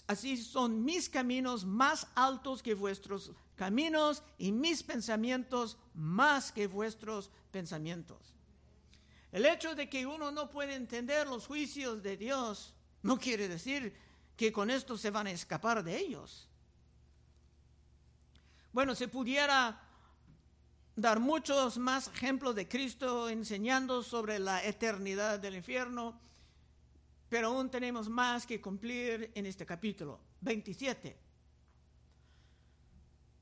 así 0.07 0.37
son 0.37 0.85
mis 0.85 1.09
caminos 1.09 1.65
más 1.65 2.07
altos 2.15 2.63
que 2.63 2.75
vuestros 2.75 3.33
caminos 3.57 4.23
y 4.39 4.53
mis 4.53 4.83
pensamientos 4.83 5.77
más 5.95 6.53
que 6.53 6.67
vuestros 6.67 7.31
pensamientos. 7.51 8.35
El 9.31 9.47
hecho 9.47 9.75
de 9.75 9.89
que 9.89 10.07
uno 10.07 10.31
no 10.31 10.51
puede 10.51 10.75
entender 10.75 11.27
los 11.27 11.47
juicios 11.47 12.03
de 12.03 12.17
Dios 12.17 12.75
no 13.03 13.19
quiere 13.19 13.49
decir 13.49 13.95
que 14.37 14.53
con 14.53 14.71
esto 14.71 14.97
se 14.97 15.11
van 15.11 15.27
a 15.27 15.31
escapar 15.31 15.83
de 15.83 15.99
ellos. 15.99 16.49
Bueno, 18.73 18.95
se 18.95 19.09
pudiera 19.09 19.81
dar 20.97 21.21
muchos 21.21 21.79
más 21.79 22.09
ejemplos 22.09 22.55
de 22.55 22.69
Cristo 22.69 23.29
enseñando 23.29 24.03
sobre 24.03 24.39
la 24.39 24.65
eternidad 24.65 25.39
del 25.39 25.57
infierno, 25.57 26.19
pero 27.33 27.49
aún 27.49 27.71
tenemos 27.71 28.11
más 28.11 28.47
que 28.47 28.61
cumplir 28.61 29.33
en 29.35 29.47
este 29.47 29.65
capítulo 29.65 30.21
27. 30.43 31.19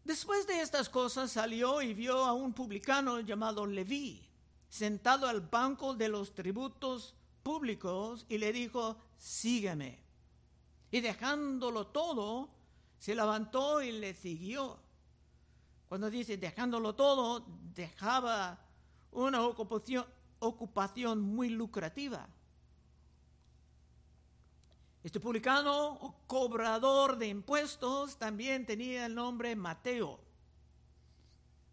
Después 0.05 0.47
de 0.47 0.61
estas 0.61 0.89
cosas 0.89 1.33
salió 1.33 1.83
y 1.83 1.93
vio 1.93 2.25
a 2.25 2.33
un 2.33 2.53
publicano 2.53 3.19
llamado 3.19 3.67
Leví, 3.67 4.25
sentado 4.69 5.27
al 5.27 5.41
banco 5.41 5.93
de 5.95 6.09
los 6.09 6.37
tributos 6.37 7.17
públicos, 7.43 8.27
y 8.29 8.39
le 8.39 8.53
dijo, 8.53 8.97
sígueme. 9.19 9.99
Y 10.93 11.01
dejándolo 11.01 11.89
todo, 11.89 12.49
se 12.97 13.17
levantó 13.17 13.83
y 13.83 13.91
le 13.91 14.15
siguió. 14.15 14.79
Cuando 15.89 16.09
dice 16.11 16.37
dejándolo 16.37 16.95
todo, 16.95 17.45
dejaba 17.75 18.57
una 19.11 19.43
ocupación, 19.43 20.07
ocupación 20.39 21.21
muy 21.23 21.49
lucrativa. 21.49 22.29
Este 25.03 25.19
publicano 25.19 25.95
o 25.95 26.15
cobrador 26.27 27.17
de 27.17 27.29
impuestos 27.29 28.19
también 28.19 28.67
tenía 28.67 29.07
el 29.07 29.15
nombre 29.15 29.57
Mateo. 29.57 30.21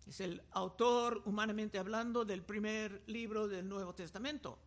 Es 0.08 0.22
el 0.22 0.42
autor, 0.52 1.22
humanamente 1.26 1.78
hablando, 1.78 2.24
del 2.24 2.42
primer 2.42 3.04
libro 3.08 3.50
del 3.50 3.68
Nuevo 3.68 3.94
Testamento. 3.94 4.58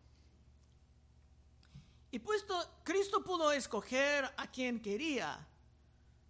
Y 2.11 2.19
puesto, 2.19 2.53
Cristo 2.83 3.23
pudo 3.23 3.51
escoger 3.51 4.25
a 4.37 4.51
quien 4.51 4.79
quería 4.79 5.47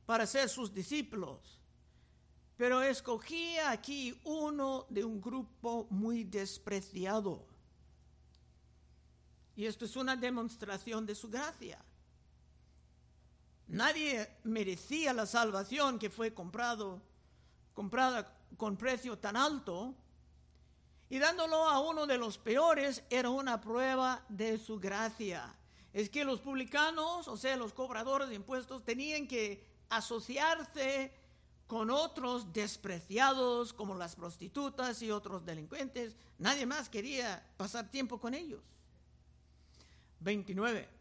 para 0.06 0.26
ser 0.26 0.48
sus 0.48 0.74
discípulos, 0.74 1.60
pero 2.56 2.82
escogía 2.82 3.72
aquí 3.72 4.18
uno 4.24 4.86
de 4.90 5.04
un 5.04 5.20
grupo 5.20 5.88
muy 5.90 6.24
despreciado. 6.24 7.46
Y 9.58 9.66
esto 9.66 9.84
es 9.84 9.98
una 9.98 10.16
demostración 10.16 11.06
de 11.06 11.16
su 11.16 11.28
gracia. 11.28 11.84
Nadie 13.68 14.30
merecía 14.44 15.14
la 15.14 15.26
salvación 15.26 15.98
que 15.98 16.10
fue 16.10 16.34
comprado, 16.34 17.02
comprada 17.74 18.38
con 18.58 18.78
precio 18.78 19.18
tan 19.18 19.38
alto. 19.38 19.96
Y 21.10 21.20
dándolo 21.20 21.68
a 21.68 21.80
uno 21.80 22.08
de 22.08 22.18
los 22.18 22.38
peores 22.38 23.04
era 23.10 23.30
una 23.30 23.60
prueba 23.60 24.24
de 24.30 24.58
su 24.58 24.80
gracia. 24.80 25.56
Es 25.94 26.10
que 26.10 26.24
los 26.24 26.40
publicanos, 26.40 27.28
o 27.28 27.36
sea, 27.36 27.58
los 27.58 27.74
cobradores 27.74 28.30
de 28.30 28.36
impuestos, 28.36 28.84
tenían 28.84 29.28
que 29.28 29.66
asociarse 29.90 31.14
con 31.68 31.90
otros 31.90 32.52
despreciados 32.52 33.74
como 33.74 33.96
las 33.96 34.16
prostitutas 34.16 35.02
y 35.02 35.12
otros 35.12 35.46
delincuentes. 35.46 36.16
Nadie 36.38 36.66
más 36.66 36.90
quería 36.90 37.46
pasar 37.58 37.90
tiempo 37.90 38.20
con 38.20 38.34
ellos. 38.34 38.62
29. 40.20 41.01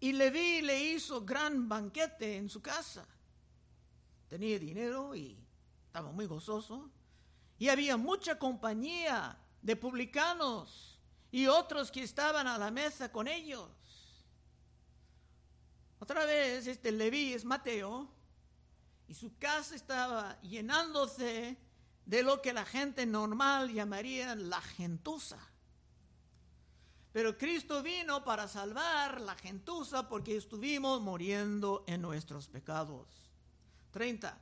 Y 0.00 0.12
Leví 0.12 0.62
le 0.62 0.78
hizo 0.78 1.24
gran 1.24 1.68
banquete 1.68 2.36
en 2.36 2.48
su 2.48 2.60
casa. 2.60 3.06
Tenía 4.28 4.58
dinero 4.58 5.14
y 5.14 5.38
estaba 5.86 6.12
muy 6.12 6.26
gozoso. 6.26 6.90
Y 7.58 7.68
había 7.68 7.96
mucha 7.96 8.38
compañía 8.38 9.38
de 9.62 9.76
publicanos 9.76 10.98
y 11.30 11.46
otros 11.46 11.90
que 11.90 12.02
estaban 12.02 12.46
a 12.46 12.58
la 12.58 12.70
mesa 12.70 13.10
con 13.10 13.28
ellos. 13.28 13.70
Otra 15.98 16.24
vez, 16.26 16.66
este 16.66 16.92
Leví 16.92 17.32
es 17.32 17.44
Mateo, 17.44 18.08
y 19.08 19.14
su 19.14 19.36
casa 19.38 19.74
estaba 19.74 20.40
llenándose 20.42 21.56
de 22.04 22.22
lo 22.22 22.42
que 22.42 22.52
la 22.52 22.64
gente 22.64 23.06
normal 23.06 23.72
llamaría 23.72 24.34
la 24.34 24.60
gentuza. 24.60 25.38
Pero 27.16 27.38
Cristo 27.38 27.82
vino 27.82 28.22
para 28.22 28.46
salvar 28.46 29.22
la 29.22 29.34
gentuza 29.36 30.06
porque 30.06 30.36
estuvimos 30.36 31.00
muriendo 31.00 31.82
en 31.86 32.02
nuestros 32.02 32.46
pecados. 32.46 33.08
30. 33.92 34.38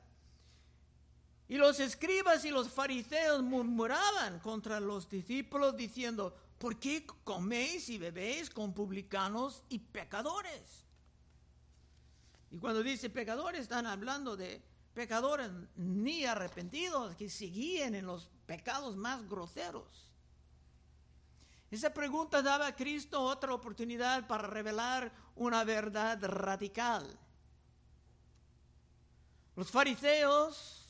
Y 1.47 1.55
los 1.55 1.79
escribas 1.79 2.43
y 2.43 2.49
los 2.49 2.69
fariseos 2.69 3.41
murmuraban 3.41 4.39
contra 4.41 4.81
los 4.81 5.09
discípulos 5.09 5.77
diciendo, 5.77 6.35
¿por 6.57 6.77
qué 6.77 7.07
coméis 7.23 7.87
y 7.87 7.97
bebéis 7.97 8.49
con 8.49 8.73
publicanos 8.73 9.63
y 9.69 9.79
pecadores? 9.79 10.85
Y 12.51 12.57
cuando 12.57 12.83
dice 12.83 13.09
pecadores, 13.09 13.61
están 13.61 13.85
hablando 13.85 14.35
de 14.35 14.61
pecadores 14.93 15.49
ni 15.77 16.25
arrepentidos 16.25 17.15
que 17.15 17.29
seguían 17.29 17.95
en 17.95 18.05
los 18.05 18.27
pecados 18.45 18.97
más 18.97 19.25
groseros. 19.29 20.11
Esa 21.71 21.93
pregunta 21.93 22.41
daba 22.41 22.67
a 22.67 22.75
Cristo 22.75 23.21
otra 23.21 23.53
oportunidad 23.53 24.27
para 24.27 24.47
revelar 24.47 25.11
una 25.35 25.63
verdad 25.63 26.23
radical. 26.23 27.05
Los 29.55 29.71
fariseos 29.71 30.85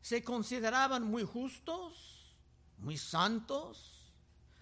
se 0.00 0.22
consideraban 0.22 1.02
muy 1.02 1.24
justos, 1.24 2.34
muy 2.78 2.96
santos, 2.96 4.12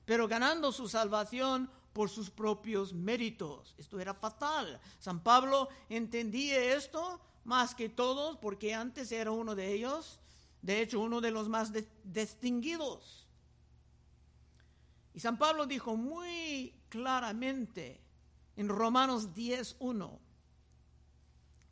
pero 0.04 0.26
ganando 0.26 0.72
su 0.72 0.88
salvación 0.88 1.70
por 1.92 2.10
sus 2.10 2.30
propios 2.30 2.92
méritos. 2.92 3.74
Esto 3.78 4.00
era 4.00 4.14
fatal. 4.14 4.80
San 4.98 5.20
Pablo 5.20 5.68
entendía 5.88 6.74
esto 6.74 7.20
más 7.44 7.74
que 7.74 7.88
todos 7.88 8.36
porque 8.38 8.74
antes 8.74 9.12
era 9.12 9.30
uno 9.30 9.54
de 9.54 9.72
ellos, 9.72 10.18
de 10.62 10.80
hecho 10.80 11.00
uno 11.00 11.20
de 11.20 11.30
los 11.30 11.48
más 11.48 11.72
distinguidos. 12.02 13.23
Y 15.14 15.20
San 15.20 15.38
Pablo 15.38 15.64
dijo 15.64 15.96
muy 15.96 16.74
claramente 16.88 18.02
en 18.56 18.68
Romanos 18.68 19.32
10.1, 19.32 20.18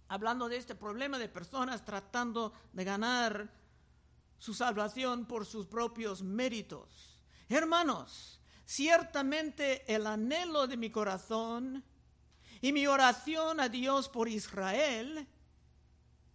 hablando 0.09 0.49
de 0.49 0.57
este 0.57 0.77
problema 0.77 1.19
de 1.19 1.29
personas 1.29 1.85
tratando 1.85 2.53
de 2.73 2.85
ganar 2.85 3.53
su 4.39 4.55
salvación 4.55 5.27
por 5.27 5.45
sus 5.45 5.67
propios 5.67 6.23
méritos. 6.23 7.21
Hermanos, 7.49 8.41
ciertamente 8.65 9.93
el 9.93 10.07
anhelo 10.07 10.69
de 10.69 10.77
mi 10.77 10.91
corazón 10.91 11.85
y 12.61 12.73
mi 12.73 12.87
oración 12.87 13.59
a 13.59 13.69
Dios 13.69 14.09
por 14.09 14.29
Israel, 14.29 15.27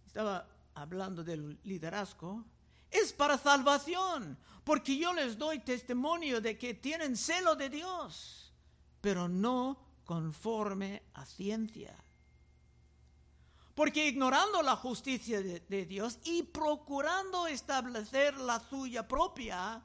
estaba 0.06 0.46
hablando 0.74 1.24
del 1.24 1.58
liderazgo, 1.64 2.44
es 2.90 3.12
para 3.12 3.38
salvación, 3.38 4.38
porque 4.64 4.96
yo 4.96 5.12
les 5.12 5.38
doy 5.38 5.60
testimonio 5.60 6.40
de 6.40 6.58
que 6.58 6.74
tienen 6.74 7.16
celo 7.16 7.56
de 7.56 7.70
Dios, 7.70 8.52
pero 9.00 9.28
no 9.28 9.78
conforme 10.04 11.02
a 11.14 11.24
ciencia. 11.24 11.96
Porque 13.74 14.08
ignorando 14.08 14.60
la 14.62 14.74
justicia 14.74 15.40
de, 15.40 15.86
Dios 15.86 16.18
y 16.24 16.42
procurando 16.42 17.46
establecer 17.46 18.36
la 18.38 18.58
suya 18.58 19.06
propia, 19.06 19.84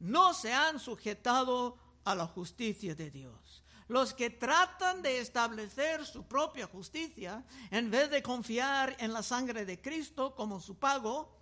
no 0.00 0.34
se 0.34 0.52
han 0.52 0.80
sujetado 0.80 1.78
a 2.04 2.14
la 2.14 2.26
justicia 2.26 2.94
de 2.94 3.10
Dios. 3.10 3.62
Los 3.86 4.14
que 4.14 4.30
tratan 4.30 5.00
de 5.00 5.20
establecer 5.20 6.04
su 6.04 6.26
propia 6.26 6.66
justicia, 6.66 7.44
en 7.70 7.90
vez 7.90 8.10
de 8.10 8.22
confiar 8.22 8.96
en 8.98 9.12
la 9.12 9.22
sangre 9.22 9.64
de 9.64 9.80
Cristo 9.80 10.34
como 10.34 10.58
su 10.58 10.76
pago, 10.76 11.37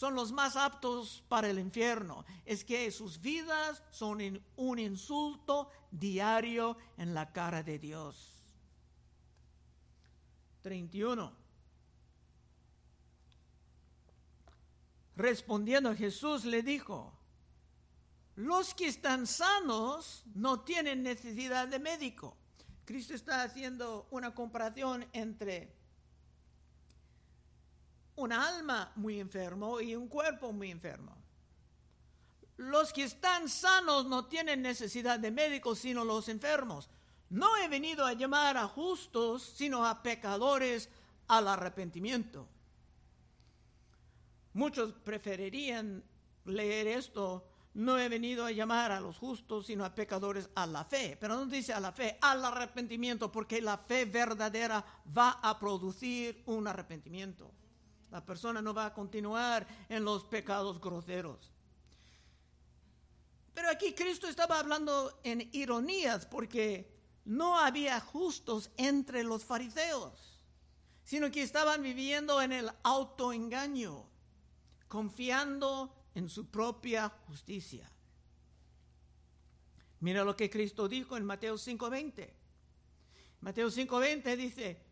son 0.00 0.14
los 0.14 0.32
más 0.32 0.56
aptos 0.56 1.22
para 1.28 1.50
el 1.50 1.58
infierno. 1.58 2.24
Es 2.46 2.64
que 2.64 2.90
sus 2.90 3.20
vidas 3.20 3.82
son 3.90 4.42
un 4.56 4.78
insulto 4.78 5.68
diario 5.90 6.78
en 6.96 7.12
la 7.12 7.30
cara 7.30 7.62
de 7.62 7.78
Dios. 7.78 8.40
31. 10.62 11.30
Respondiendo 15.16 15.94
Jesús 15.94 16.46
le 16.46 16.62
dijo, 16.62 17.12
los 18.36 18.72
que 18.72 18.86
están 18.86 19.26
sanos 19.26 20.22
no 20.34 20.60
tienen 20.60 21.02
necesidad 21.02 21.68
de 21.68 21.78
médico. 21.78 22.38
Cristo 22.86 23.12
está 23.12 23.42
haciendo 23.42 24.08
una 24.10 24.34
comparación 24.34 25.06
entre 25.12 25.79
un 28.16 28.32
alma 28.32 28.92
muy 28.96 29.20
enfermo 29.20 29.80
y 29.80 29.94
un 29.94 30.08
cuerpo 30.08 30.52
muy 30.52 30.70
enfermo. 30.70 31.16
Los 32.56 32.92
que 32.92 33.04
están 33.04 33.48
sanos 33.48 34.06
no 34.06 34.26
tienen 34.26 34.62
necesidad 34.62 35.18
de 35.18 35.30
médicos, 35.30 35.78
sino 35.78 36.04
los 36.04 36.28
enfermos. 36.28 36.90
No 37.30 37.56
he 37.56 37.68
venido 37.68 38.04
a 38.04 38.12
llamar 38.12 38.56
a 38.56 38.68
justos, 38.68 39.42
sino 39.42 39.86
a 39.86 40.02
pecadores 40.02 40.90
al 41.28 41.48
arrepentimiento. 41.48 42.46
Muchos 44.52 44.92
preferirían 44.92 46.02
leer 46.44 46.88
esto 46.88 47.46
no 47.74 47.98
he 47.98 48.08
venido 48.08 48.44
a 48.44 48.50
llamar 48.50 48.90
a 48.90 49.00
los 49.00 49.18
justos, 49.18 49.66
sino 49.66 49.84
a 49.84 49.94
pecadores 49.94 50.50
a 50.54 50.66
la 50.66 50.84
fe. 50.84 51.16
Pero 51.20 51.36
no 51.36 51.46
dice 51.46 51.72
a 51.72 51.80
la 51.80 51.92
fe, 51.92 52.18
al 52.20 52.44
arrepentimiento, 52.44 53.30
porque 53.30 53.60
la 53.60 53.78
fe 53.78 54.04
verdadera 54.04 54.84
va 55.16 55.38
a 55.42 55.58
producir 55.58 56.42
un 56.46 56.66
arrepentimiento. 56.66 57.52
La 58.10 58.24
persona 58.24 58.60
no 58.60 58.74
va 58.74 58.86
a 58.86 58.94
continuar 58.94 59.66
en 59.88 60.04
los 60.04 60.24
pecados 60.24 60.80
groseros. 60.80 61.52
Pero 63.54 63.68
aquí 63.68 63.94
Cristo 63.94 64.26
estaba 64.28 64.58
hablando 64.58 65.20
en 65.22 65.48
ironías, 65.52 66.26
porque 66.26 66.92
no 67.24 67.58
había 67.58 68.00
justos 68.00 68.70
entre 68.76 69.22
los 69.22 69.44
fariseos, 69.44 70.40
sino 71.04 71.30
que 71.30 71.42
estaban 71.42 71.82
viviendo 71.82 72.40
en 72.40 72.52
el 72.52 72.70
autoengaño, 72.82 74.06
confiando 74.88 75.94
en 76.14 76.28
su 76.28 76.46
propia 76.50 77.08
justicia. 77.26 77.90
Mira 80.00 80.24
lo 80.24 80.34
que 80.34 80.48
Cristo 80.48 80.88
dijo 80.88 81.16
en 81.16 81.24
Mateo 81.24 81.56
5:20. 81.56 82.34
Mateo 83.40 83.70
5:20 83.70 84.36
dice, 84.36 84.82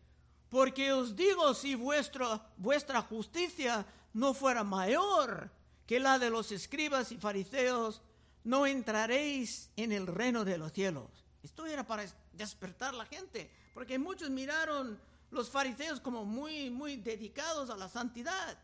porque 0.49 0.91
os 0.91 1.15
digo 1.15 1.53
si 1.53 1.75
vuestra, 1.75 3.01
justicia 3.07 3.85
no 4.13 4.33
fuera 4.33 4.63
mayor 4.63 5.51
que 5.85 5.99
la 5.99 6.19
de 6.19 6.29
los 6.29 6.51
escribas 6.51 7.11
y 7.11 7.17
fariseos, 7.17 8.01
no 8.43 8.65
entraréis 8.65 9.69
en 9.75 9.91
el 9.91 10.07
reino 10.07 10.45
de 10.45 10.57
los 10.57 10.71
cielos. 10.71 11.25
Esto 11.43 11.65
era 11.65 11.85
para 11.85 12.05
despertar 12.33 12.93
la 12.93 13.05
gente, 13.05 13.51
porque 13.73 13.97
muchos 13.99 14.29
miraron 14.29 14.99
los 15.31 15.49
fariseos 15.49 15.99
como 15.99 16.25
muy, 16.25 16.69
muy 16.69 16.97
dedicados 16.97 17.69
a 17.69 17.77
la 17.77 17.89
santidad. 17.89 18.57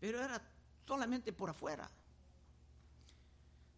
Pero 0.00 0.22
era 0.22 0.42
solamente 0.86 1.32
por 1.32 1.50
afuera. 1.50 1.90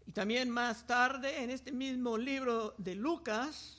Y 0.06 0.12
también 0.12 0.50
más 0.50 0.86
tarde, 0.86 1.42
en 1.42 1.50
este 1.50 1.70
mismo 1.70 2.16
libro 2.16 2.74
de 2.78 2.94
Lucas, 2.94 3.77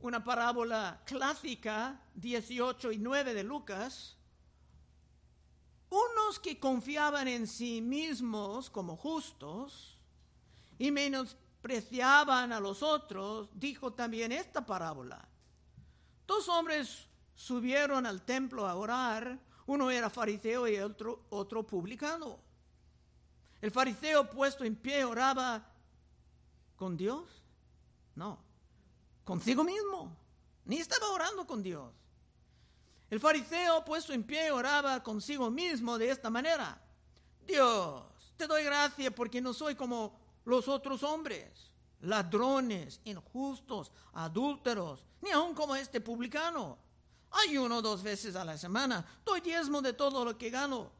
una 0.00 0.24
parábola 0.24 1.02
clásica, 1.04 2.00
18 2.14 2.92
y 2.92 2.98
9 2.98 3.34
de 3.34 3.44
Lucas, 3.44 4.16
unos 5.90 6.38
que 6.38 6.58
confiaban 6.58 7.28
en 7.28 7.46
sí 7.46 7.82
mismos 7.82 8.70
como 8.70 8.96
justos 8.96 9.98
y 10.78 10.90
menospreciaban 10.90 12.52
a 12.52 12.60
los 12.60 12.82
otros, 12.82 13.48
dijo 13.54 13.92
también 13.92 14.32
esta 14.32 14.64
parábola. 14.64 15.28
Dos 16.26 16.48
hombres 16.48 17.06
subieron 17.34 18.06
al 18.06 18.22
templo 18.22 18.66
a 18.66 18.76
orar 18.76 19.38
uno 19.70 19.88
era 19.88 20.10
fariseo 20.10 20.66
y 20.66 20.78
otro, 20.78 21.26
otro 21.30 21.64
publicano. 21.64 22.40
El 23.60 23.70
fariseo 23.70 24.28
puesto 24.28 24.64
en 24.64 24.74
pie 24.74 25.04
oraba 25.04 25.64
con 26.74 26.96
Dios. 26.96 27.28
No, 28.16 28.42
consigo 29.24 29.64
mismo. 29.64 30.16
Ni 30.64 30.76
estaba 30.78 31.10
orando 31.10 31.46
con 31.46 31.62
Dios. 31.62 31.92
El 33.10 33.18
fariseo 33.18 33.84
puesto 33.84 34.12
en 34.12 34.22
pie 34.22 34.52
oraba 34.52 35.02
consigo 35.02 35.50
mismo 35.50 35.98
de 35.98 36.10
esta 36.10 36.30
manera. 36.30 36.80
Dios, 37.46 38.04
te 38.36 38.46
doy 38.46 38.62
gracias 38.62 39.12
porque 39.12 39.40
no 39.40 39.52
soy 39.52 39.74
como 39.74 40.16
los 40.44 40.68
otros 40.68 41.02
hombres, 41.02 41.72
ladrones, 42.02 43.00
injustos, 43.04 43.90
adúlteros, 44.12 45.04
ni 45.22 45.30
aun 45.30 45.54
como 45.54 45.74
este 45.74 46.00
publicano. 46.00 46.78
Ayuno 47.32 47.82
dos 47.82 48.02
veces 48.02 48.36
a 48.36 48.44
la 48.44 48.56
semana. 48.56 49.04
Doy 49.24 49.40
diezmo 49.40 49.82
de 49.82 49.92
todo 49.92 50.24
lo 50.24 50.38
que 50.38 50.50
gano. 50.50 50.90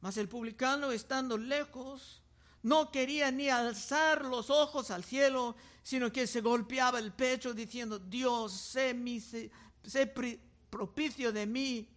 Mas 0.00 0.16
el 0.16 0.28
publicano, 0.28 0.90
estando 0.90 1.36
lejos, 1.38 2.21
no 2.62 2.90
quería 2.90 3.30
ni 3.30 3.48
alzar 3.48 4.24
los 4.24 4.50
ojos 4.50 4.90
al 4.90 5.04
cielo, 5.04 5.56
sino 5.82 6.12
que 6.12 6.26
se 6.26 6.40
golpeaba 6.40 6.98
el 6.98 7.12
pecho 7.12 7.52
diciendo, 7.52 7.98
Dios, 7.98 8.52
sé, 8.52 8.94
mi, 8.94 9.20
propicio 10.70 11.32
de 11.32 11.46
mí, 11.46 11.88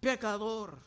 pecador. 0.00 0.80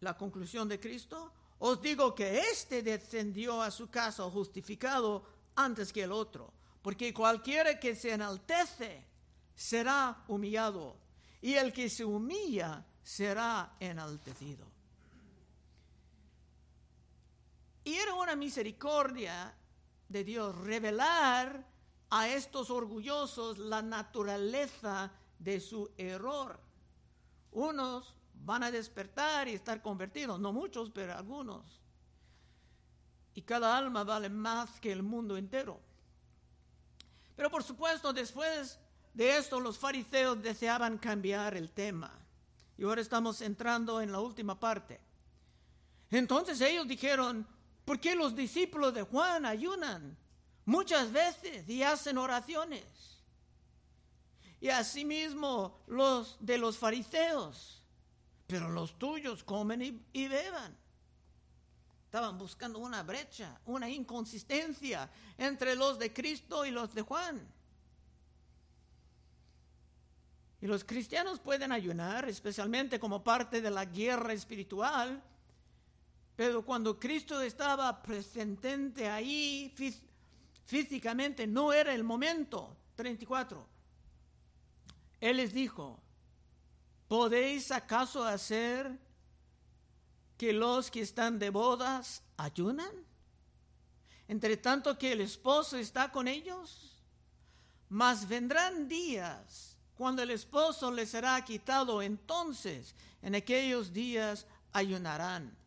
La 0.00 0.16
conclusión 0.16 0.68
de 0.68 0.78
Cristo, 0.78 1.32
os 1.58 1.80
digo 1.80 2.14
que 2.14 2.40
éste 2.40 2.82
descendió 2.82 3.62
a 3.62 3.70
su 3.70 3.88
casa 3.88 4.24
justificado 4.24 5.24
antes 5.56 5.92
que 5.92 6.02
el 6.02 6.12
otro, 6.12 6.52
porque 6.82 7.12
cualquiera 7.12 7.78
que 7.78 7.94
se 7.94 8.12
enaltece 8.12 9.04
será 9.54 10.24
humillado, 10.28 10.96
y 11.42 11.54
el 11.54 11.72
que 11.72 11.88
se 11.88 12.04
humilla 12.04 12.84
será 13.02 13.76
enaltecido. 13.80 14.79
Y 17.90 17.96
era 17.96 18.14
una 18.14 18.36
misericordia 18.36 19.52
de 20.08 20.22
Dios 20.22 20.56
revelar 20.58 21.66
a 22.10 22.28
estos 22.28 22.70
orgullosos 22.70 23.58
la 23.58 23.82
naturaleza 23.82 25.10
de 25.40 25.58
su 25.58 25.90
error. 25.98 26.60
Unos 27.50 28.14
van 28.44 28.62
a 28.62 28.70
despertar 28.70 29.48
y 29.48 29.54
estar 29.54 29.82
convertidos, 29.82 30.38
no 30.38 30.52
muchos, 30.52 30.88
pero 30.90 31.16
algunos. 31.16 31.80
Y 33.34 33.42
cada 33.42 33.76
alma 33.76 34.04
vale 34.04 34.28
más 34.28 34.78
que 34.78 34.92
el 34.92 35.02
mundo 35.02 35.36
entero. 35.36 35.80
Pero 37.34 37.50
por 37.50 37.64
supuesto, 37.64 38.12
después 38.12 38.78
de 39.14 39.36
esto 39.36 39.58
los 39.58 39.78
fariseos 39.78 40.40
deseaban 40.40 40.96
cambiar 40.96 41.56
el 41.56 41.72
tema. 41.72 42.12
Y 42.78 42.84
ahora 42.84 43.00
estamos 43.00 43.40
entrando 43.40 44.00
en 44.00 44.12
la 44.12 44.20
última 44.20 44.60
parte. 44.60 45.00
Entonces 46.08 46.60
ellos 46.60 46.86
dijeron, 46.86 47.44
¿por 47.84 48.00
qué 48.00 48.14
los 48.14 48.34
discípulos 48.34 48.94
de 48.94 49.02
Juan 49.02 49.44
ayunan 49.44 50.16
muchas 50.64 51.12
veces 51.12 51.68
y 51.68 51.82
hacen 51.82 52.18
oraciones? 52.18 52.84
Y 54.60 54.68
asimismo 54.68 55.80
los 55.86 56.36
de 56.40 56.58
los 56.58 56.76
fariseos, 56.76 57.82
pero 58.46 58.68
los 58.68 58.98
tuyos 58.98 59.42
comen 59.42 59.82
y, 59.82 60.02
y 60.12 60.28
beban. 60.28 60.76
Estaban 62.04 62.36
buscando 62.38 62.80
una 62.80 63.02
brecha, 63.02 63.60
una 63.66 63.88
inconsistencia 63.88 65.08
entre 65.38 65.76
los 65.76 65.98
de 65.98 66.12
Cristo 66.12 66.66
y 66.66 66.72
los 66.72 66.92
de 66.92 67.02
Juan. 67.02 67.40
Y 70.60 70.66
los 70.66 70.84
cristianos 70.84 71.40
pueden 71.40 71.72
ayunar, 71.72 72.28
especialmente 72.28 73.00
como 73.00 73.24
parte 73.24 73.62
de 73.62 73.70
la 73.70 73.86
guerra 73.86 74.32
espiritual, 74.32 75.22
pero 76.40 76.64
cuando 76.64 76.98
Cristo 76.98 77.42
estaba 77.42 78.00
presente 78.00 79.06
ahí 79.06 79.74
físicamente, 80.64 81.46
no 81.46 81.70
era 81.70 81.92
el 81.92 82.02
momento. 82.02 82.74
34. 82.96 83.62
Él 85.20 85.36
les 85.36 85.52
dijo, 85.52 86.00
¿podéis 87.08 87.70
acaso 87.70 88.24
hacer 88.24 88.98
que 90.38 90.54
los 90.54 90.90
que 90.90 91.02
están 91.02 91.38
de 91.38 91.50
bodas 91.50 92.22
ayunan? 92.38 93.04
Entre 94.26 94.56
tanto 94.56 94.96
que 94.96 95.12
el 95.12 95.20
esposo 95.20 95.76
está 95.76 96.10
con 96.10 96.26
ellos, 96.26 97.02
mas 97.90 98.26
vendrán 98.26 98.88
días 98.88 99.76
cuando 99.94 100.22
el 100.22 100.30
esposo 100.30 100.90
les 100.90 101.10
será 101.10 101.44
quitado, 101.44 102.00
entonces 102.00 102.94
en 103.20 103.34
aquellos 103.34 103.92
días 103.92 104.46
ayunarán. 104.72 105.59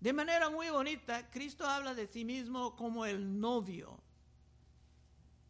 De 0.00 0.12
manera 0.12 0.48
muy 0.48 0.70
bonita, 0.70 1.28
Cristo 1.30 1.66
habla 1.66 1.92
de 1.92 2.06
sí 2.06 2.24
mismo 2.24 2.76
como 2.76 3.04
el 3.04 3.40
novio 3.40 3.98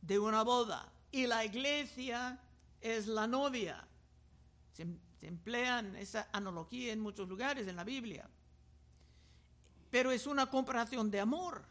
de 0.00 0.18
una 0.18 0.42
boda 0.42 0.90
y 1.12 1.26
la 1.26 1.44
iglesia 1.44 2.40
es 2.80 3.06
la 3.06 3.26
novia. 3.26 3.86
Se, 4.72 4.86
emplean 5.20 5.96
esa 5.96 6.28
analogía 6.32 6.92
en 6.92 7.00
muchos 7.00 7.28
lugares 7.28 7.66
en 7.66 7.76
la 7.76 7.84
Biblia. 7.84 8.28
Pero 9.90 10.12
es 10.12 10.26
una 10.26 10.48
comparación 10.48 11.10
de 11.10 11.20
amor. 11.20 11.64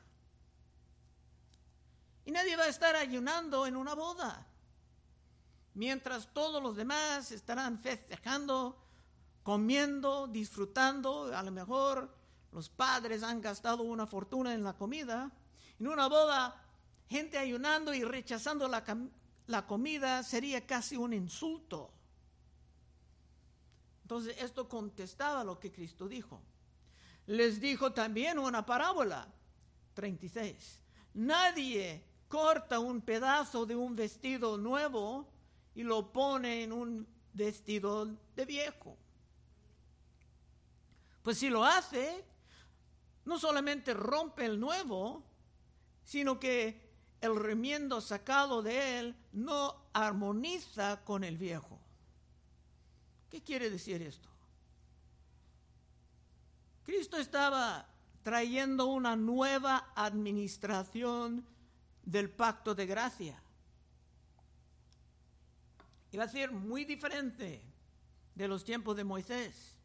Y 2.25 2.31
nadie 2.31 2.57
va 2.57 2.63
a 2.63 2.69
estar 2.69 2.95
ayunando 2.95 3.65
en 3.65 3.75
una 3.75 3.95
boda. 3.95 4.45
Mientras 5.75 6.31
todos 6.33 6.61
los 6.61 6.75
demás 6.75 7.31
estarán 7.31 7.79
festejando, 7.79 8.77
comiendo, 9.43 10.27
disfrutando, 10.27 11.35
a 11.35 11.41
lo 11.41 11.51
mejor 11.51 12.16
los 12.57 12.69
padres 12.69 13.21
han 13.21 13.39
gastado 13.39 13.83
una 13.83 14.07
fortuna 14.07 14.51
en 14.51 14.63
la 14.63 14.73
comida. 14.73 15.31
En 15.79 15.87
una 15.89 16.07
boda, 16.07 16.59
gente 17.07 17.37
ayunando 17.37 17.93
y 17.93 18.03
rechazando 18.03 18.67
la, 18.67 18.83
la 19.45 19.67
comida 19.67 20.23
sería 20.23 20.65
casi 20.65 20.97
un 20.97 21.13
insulto. 21.13 21.91
Entonces 24.01 24.37
esto 24.39 24.67
contestaba 24.67 25.43
lo 25.43 25.59
que 25.59 25.71
Cristo 25.71 26.07
dijo. 26.07 26.41
Les 27.27 27.61
dijo 27.61 27.93
también 27.93 28.39
una 28.39 28.65
parábola, 28.65 29.27
36. 29.93 30.81
Nadie 31.13 32.03
corta 32.27 32.79
un 32.79 33.01
pedazo 33.01 33.67
de 33.67 33.75
un 33.75 33.95
vestido 33.95 34.57
nuevo 34.57 35.27
y 35.75 35.83
lo 35.83 36.11
pone 36.11 36.63
en 36.63 36.71
un 36.71 37.07
vestido 37.33 38.07
de 38.35 38.45
viejo. 38.45 38.97
Pues 41.21 41.37
si 41.37 41.49
lo 41.49 41.63
hace, 41.63 42.25
no 43.27 43.37
solamente 43.37 43.93
rompe 43.93 44.45
el 44.45 44.57
nuevo, 44.57 45.21
sino 46.05 46.39
que 46.39 46.81
el 47.19 47.35
remiendo 47.35 47.99
sacado 47.99 48.61
de 48.61 48.99
él 48.99 49.15
no 49.33 49.75
armoniza 49.91 51.03
con 51.03 51.25
el 51.25 51.37
viejo. 51.37 51.77
¿Qué 53.29 53.43
quiere 53.43 53.69
decir 53.69 54.01
esto? 54.01 54.29
Cristo 56.85 57.17
estaba 57.17 57.85
trayendo 58.23 58.85
una 58.85 59.17
nueva 59.17 59.91
administración 59.93 61.45
del 62.03 62.29
pacto 62.29 62.73
de 62.75 62.85
gracia. 62.85 63.41
Iba 66.13 66.23
a 66.23 66.29
ser 66.29 66.53
muy 66.53 66.85
diferente 66.85 67.61
de 68.35 68.47
los 68.47 68.63
tiempos 68.63 68.95
de 68.95 69.03
Moisés. 69.03 69.76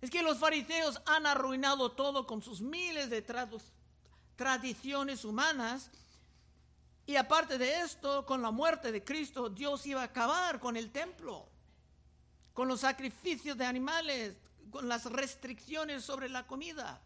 Es 0.00 0.10
que 0.10 0.22
los 0.22 0.38
fariseos 0.38 1.00
han 1.06 1.26
arruinado 1.26 1.92
todo 1.92 2.26
con 2.26 2.42
sus 2.42 2.60
miles 2.60 3.10
de 3.10 3.24
tradiciones 4.36 5.24
humanas. 5.24 5.90
Y 7.06 7.16
aparte 7.16 7.56
de 7.56 7.80
esto, 7.80 8.26
con 8.26 8.42
la 8.42 8.50
muerte 8.50 8.92
de 8.92 9.04
Cristo, 9.04 9.48
Dios 9.48 9.86
iba 9.86 10.02
a 10.02 10.06
acabar 10.06 10.60
con 10.60 10.76
el 10.76 10.90
templo, 10.90 11.48
con 12.52 12.68
los 12.68 12.80
sacrificios 12.80 13.56
de 13.56 13.64
animales, 13.64 14.36
con 14.70 14.88
las 14.88 15.04
restricciones 15.06 16.04
sobre 16.04 16.28
la 16.28 16.46
comida. 16.46 17.00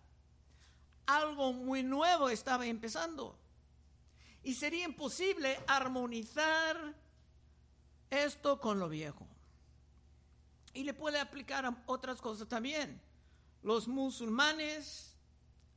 Algo 1.07 1.53
muy 1.53 1.83
nuevo 1.83 2.29
estaba 2.29 2.67
empezando. 2.67 3.39
Y 4.43 4.55
sería 4.55 4.87
imposible 4.87 5.61
armonizar 5.67 6.95
esto 8.09 8.59
con 8.59 8.79
lo 8.79 8.89
viejo. 8.89 9.27
Y 10.73 10.85
le 10.85 10.95
puede 10.95 11.19
aplicar 11.19 11.67
a 11.67 11.83
otras 11.87 12.21
cosas 12.21 12.49
también. 12.49 13.01
Los 13.63 13.89
musulmanes 13.89 15.11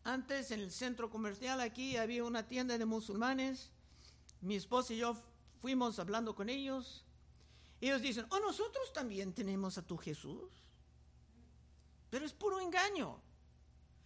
antes 0.04 0.52
en 0.52 0.60
el 0.60 0.72
centro 0.72 1.10
comercial 1.10 1.62
aquí 1.62 1.98
había 1.98 2.24
una 2.24 2.48
tienda 2.48 2.78
de 2.78 2.86
musulmanes. 2.86 3.72
Mi 4.42 4.56
esposa 4.56 4.94
y 4.94 4.98
yo 4.98 5.16
fuimos 5.62 5.98
hablando 6.00 6.36
con 6.36 6.50
ellos. 6.50 7.06
Ellos 7.80 8.02
dicen, 8.02 8.26
oh, 8.30 8.40
nosotros 8.40 8.94
también 8.94 9.34
tenemos 9.34 9.78
a 9.78 9.82
tu 9.86 9.98
Jesús. 9.98 10.52
Pero 12.10 12.26
es 12.26 12.34
puro 12.34 12.60
engaño. 12.60 13.20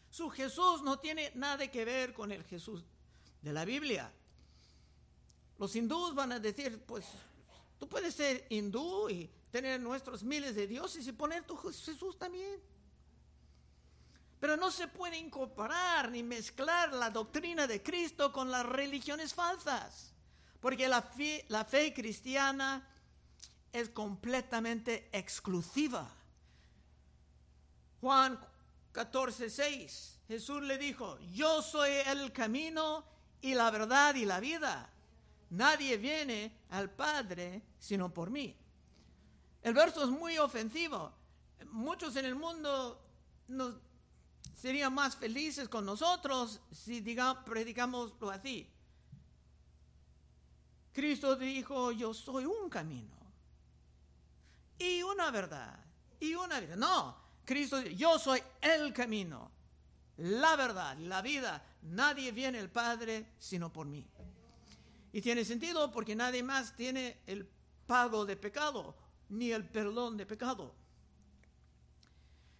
Su 0.09 0.29
Jesús 0.29 0.81
no 0.83 0.99
tiene 0.99 1.31
nada 1.35 1.67
que 1.69 1.83
ver 1.83 2.13
con 2.13 2.31
el 2.31 2.43
Jesús 2.43 2.83
de 3.41 3.53
la 3.53 3.65
Biblia. 3.65 4.11
Los 5.57 5.75
hindúes 5.75 6.13
van 6.13 6.31
a 6.31 6.39
decir, 6.39 6.81
pues 6.85 7.05
tú 7.79 7.89
puedes 7.89 8.15
ser 8.15 8.45
hindú 8.49 9.09
y 9.09 9.29
tener 9.57 9.81
nuestros 9.81 10.23
miles 10.23 10.53
de 10.53 10.67
dioses 10.67 11.07
y 11.07 11.11
poner 11.11 11.43
tu 11.43 11.57
Jesús 11.57 12.15
también. 12.19 12.61
Pero 14.39 14.55
no 14.55 14.69
se 14.69 14.87
puede 14.87 15.17
incorporar 15.17 16.11
ni 16.11 16.21
mezclar 16.21 16.93
la 16.93 17.09
doctrina 17.09 17.65
de 17.65 17.81
Cristo 17.81 18.31
con 18.31 18.51
las 18.51 18.63
religiones 18.67 19.33
falsas, 19.33 20.13
porque 20.59 20.87
la 20.87 21.01
fe, 21.01 21.43
la 21.47 21.65
fe 21.65 21.91
cristiana 21.91 22.87
es 23.73 23.89
completamente 23.89 25.09
exclusiva. 25.11 26.07
Juan 27.99 28.39
14, 28.91 29.49
6, 29.49 30.19
Jesús 30.27 30.61
le 30.61 30.77
dijo, 30.77 31.17
yo 31.33 31.63
soy 31.63 31.93
el 32.05 32.31
camino 32.31 33.03
y 33.41 33.55
la 33.55 33.71
verdad 33.71 34.13
y 34.13 34.25
la 34.25 34.39
vida. 34.39 34.87
Nadie 35.49 35.97
viene 35.97 36.51
al 36.69 36.91
Padre 36.91 37.63
sino 37.79 38.13
por 38.13 38.29
mí. 38.29 38.55
El 39.67 39.73
verso 39.73 40.01
es 40.01 40.09
muy 40.09 40.37
ofensivo. 40.37 41.11
Muchos 41.71 42.15
en 42.15 42.23
el 42.23 42.35
mundo 42.35 43.03
serían 44.55 44.93
más 44.93 45.17
felices 45.17 45.67
con 45.67 45.85
nosotros 45.85 46.61
si 46.71 47.01
digamos, 47.01 47.43
predicamos 47.43 48.13
así. 48.31 48.65
Cristo 50.93 51.35
dijo, 51.35 51.91
yo 51.91 52.13
soy 52.13 52.45
un 52.45 52.69
camino 52.69 53.13
y 54.79 55.03
una 55.03 55.31
verdad 55.31 55.77
y 56.17 56.33
una 56.33 56.61
vida. 56.61 56.77
No, 56.77 57.17
Cristo 57.43 57.81
yo 57.81 58.17
soy 58.17 58.41
el 58.61 58.93
camino, 58.93 59.51
la 60.15 60.55
verdad, 60.55 60.97
la 60.97 61.21
vida. 61.21 61.61
Nadie 61.81 62.31
viene 62.31 62.59
al 62.59 62.69
Padre 62.69 63.33
sino 63.37 63.73
por 63.73 63.85
mí. 63.85 64.07
Y 65.11 65.19
tiene 65.19 65.43
sentido 65.43 65.91
porque 65.91 66.15
nadie 66.15 66.41
más 66.41 66.73
tiene 66.73 67.19
el 67.27 67.45
pago 67.85 68.25
de 68.25 68.37
pecado 68.37 69.06
ni 69.29 69.51
el 69.51 69.67
perdón 69.67 70.17
de 70.17 70.25
pecado. 70.25 70.73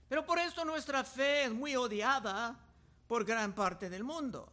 Pero 0.08 0.26
por 0.26 0.40
esto 0.40 0.64
nuestra 0.64 1.04
fe 1.04 1.46
es 1.46 1.52
muy 1.52 1.76
odiada 1.76 2.58
por 3.08 3.26
gran 3.26 3.54
parte 3.54 3.90
del 3.90 4.04
mundo. 4.04 4.52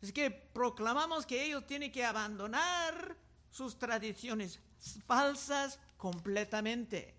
Es 0.00 0.12
que 0.12 0.30
proclamamos 0.30 1.26
que 1.26 1.44
ellos 1.44 1.66
tienen 1.66 1.90
que 1.90 2.04
abandonar 2.04 3.16
sus 3.50 3.76
tradiciones 3.78 4.60
falsas 5.06 5.78
completamente. 5.96 7.14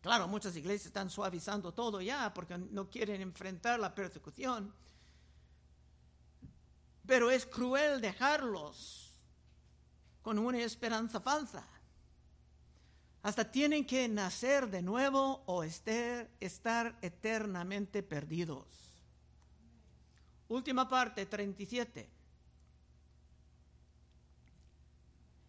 Claro, 0.00 0.28
muchas 0.28 0.56
iglesias 0.56 0.86
están 0.86 1.10
suavizando 1.10 1.72
todo 1.72 2.00
ya 2.00 2.32
porque 2.32 2.56
no 2.56 2.88
quieren 2.88 3.20
enfrentar 3.20 3.80
la 3.80 3.94
persecución. 3.94 4.72
Pero 7.06 7.30
es 7.30 7.44
cruel 7.44 8.00
dejarlos 8.00 9.12
con 10.22 10.38
una 10.38 10.58
esperanza 10.62 11.20
falsa. 11.20 11.66
Hasta 13.22 13.50
tienen 13.50 13.84
que 13.84 14.08
nacer 14.08 14.68
de 14.68 14.82
nuevo 14.82 15.42
o 15.46 15.62
estar 15.62 16.98
eternamente 17.02 18.02
perdidos. 18.02 18.66
Última 20.48 20.88
parte, 20.88 21.26
37. 21.26 22.10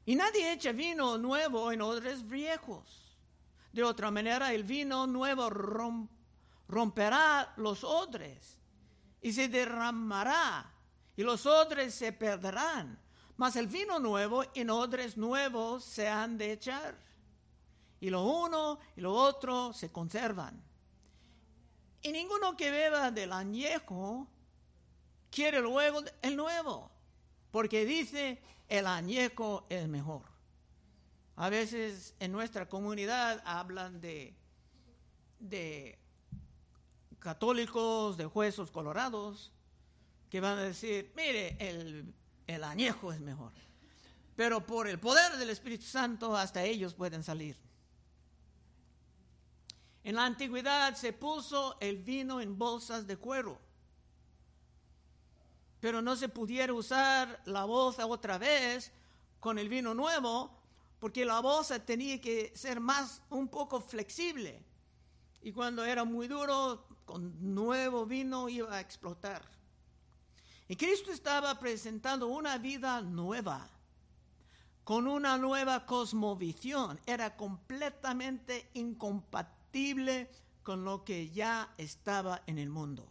Y 0.06 0.16
nadie 0.16 0.52
echa 0.54 0.72
vino 0.72 1.18
nuevo 1.18 1.72
en 1.72 1.82
odres 1.82 2.28
viejos. 2.28 3.18
De 3.72 3.84
otra 3.84 4.12
manera, 4.12 4.54
el 4.54 4.64
vino 4.64 5.08
nuevo 5.08 5.50
romperá 6.68 7.54
los 7.56 7.84
odres 7.84 8.58
y 9.22 9.32
se 9.32 9.48
derramará 9.48 10.72
y 11.16 11.24
los 11.24 11.46
odres 11.46 11.94
se 11.96 12.12
perderán. 12.12 13.00
Mas 13.38 13.56
el 13.56 13.68
vino 13.68 13.98
nuevo 13.98 14.44
en 14.54 14.70
odres 14.70 15.18
nuevos 15.18 15.86
se 15.86 16.08
han 16.08 16.38
de 16.38 16.52
echar. 16.52 17.11
Y 18.02 18.10
lo 18.10 18.24
uno 18.24 18.80
y 18.98 19.02
lo 19.02 19.14
otro 19.14 19.72
se 19.72 19.92
conservan. 19.92 20.62
Y 22.02 22.12
ninguno 22.12 22.58
que 22.58 22.72
beba 22.72 23.12
del 23.12 23.32
añejo 23.32 24.28
quiere 25.30 25.62
luego 25.62 26.02
el 26.22 26.36
nuevo, 26.36 26.92
porque 27.52 27.86
dice 27.86 28.42
el 28.68 28.88
añejo 28.88 29.66
es 29.70 29.88
mejor. 29.88 30.24
A 31.36 31.50
veces 31.50 32.16
en 32.20 32.32
nuestra 32.32 32.68
comunidad 32.68 33.42
hablan 33.46 34.02
de, 34.02 34.36
de 35.40 35.98
católicos, 37.20 38.18
de 38.18 38.26
huesos 38.26 38.72
colorados, 38.72 39.52
que 40.30 40.42
van 40.42 40.58
a 40.58 40.64
decir, 40.64 41.12
mire, 41.16 41.56
el, 41.60 42.14
el 42.48 42.64
añejo 42.64 43.14
es 43.14 43.20
mejor. 43.20 43.52
Pero 44.36 44.66
por 44.66 44.88
el 44.88 45.00
poder 45.00 45.38
del 45.38 45.50
Espíritu 45.50 45.86
Santo 45.86 46.36
hasta 46.36 46.64
ellos 46.64 46.94
pueden 46.94 47.24
salir. 47.24 47.58
En 50.04 50.16
la 50.16 50.26
antigüedad 50.26 50.96
se 50.96 51.14
puso 51.14 51.78
el 51.80 51.98
vino 51.98 52.42
en 52.42 52.58
bolsas 52.58 53.06
de 53.06 53.18
cuero, 53.18 53.60
pero 55.80 56.02
no 56.02 56.16
se 56.16 56.28
pudiera 56.28 56.74
usar 56.74 57.42
la 57.46 57.66
bolsa 57.66 58.08
otra 58.08 58.40
vez 58.40 58.92
con 59.40 59.60
el 59.60 59.70
vino 59.70 59.94
nuevo, 59.94 60.52
porque 61.00 61.24
la 61.24 61.40
bolsa 61.40 61.84
tenía 61.84 62.20
que 62.20 62.52
ser 62.56 62.80
más, 62.80 63.22
un 63.30 63.48
poco 63.48 63.80
flexible. 63.80 64.64
Y 65.44 65.52
cuando 65.52 65.84
era 65.86 66.04
muy 66.04 66.28
duro, 66.28 66.86
con 67.06 67.54
nuevo 67.54 68.06
vino 68.06 68.50
iba 68.50 68.76
a 68.76 68.80
explotar. 68.80 69.44
Y 70.68 70.76
Cristo 70.76 71.12
estaba 71.12 71.60
presentando 71.60 72.28
una 72.28 72.58
vida 72.58 73.02
nueva, 73.02 73.68
con 74.84 75.08
una 75.08 75.38
nueva 75.38 75.86
cosmovisión. 75.86 77.00
Era 77.06 77.36
completamente 77.36 78.70
incompatible 78.74 79.61
con 80.64 80.84
lo 80.84 81.04
que 81.04 81.30
ya 81.30 81.74
estaba 81.78 82.44
en 82.46 82.58
el 82.58 82.70
mundo. 82.70 83.08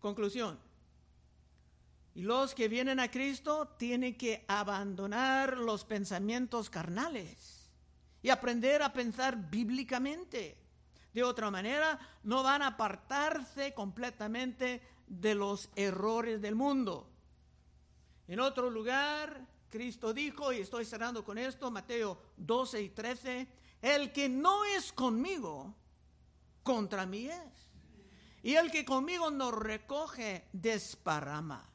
Conclusión. 0.00 0.58
Y 2.14 2.22
los 2.22 2.54
que 2.54 2.68
vienen 2.68 3.00
a 3.00 3.10
Cristo 3.10 3.68
tienen 3.78 4.16
que 4.16 4.44
abandonar 4.48 5.56
los 5.56 5.84
pensamientos 5.84 6.68
carnales 6.68 7.70
y 8.22 8.30
aprender 8.30 8.82
a 8.82 8.92
pensar 8.92 9.50
bíblicamente. 9.50 10.58
De 11.14 11.22
otra 11.22 11.50
manera, 11.50 11.98
no 12.22 12.42
van 12.42 12.62
a 12.62 12.68
apartarse 12.68 13.72
completamente 13.72 14.82
de 15.06 15.34
los 15.34 15.70
errores 15.76 16.40
del 16.42 16.54
mundo. 16.54 17.08
En 18.28 18.40
otro 18.40 18.70
lugar, 18.70 19.46
Cristo 19.72 20.12
dijo, 20.12 20.52
y 20.52 20.58
estoy 20.58 20.84
cerrando 20.84 21.24
con 21.24 21.38
esto, 21.38 21.70
Mateo 21.70 22.18
12 22.36 22.82
y 22.82 22.88
13, 22.90 23.48
el 23.80 24.12
que 24.12 24.28
no 24.28 24.66
es 24.66 24.92
conmigo, 24.92 25.74
contra 26.62 27.06
mí 27.06 27.26
es. 27.26 27.70
Y 28.42 28.54
el 28.54 28.70
que 28.70 28.84
conmigo 28.84 29.30
no 29.30 29.50
recoge, 29.50 30.46
desparrama. 30.52 31.66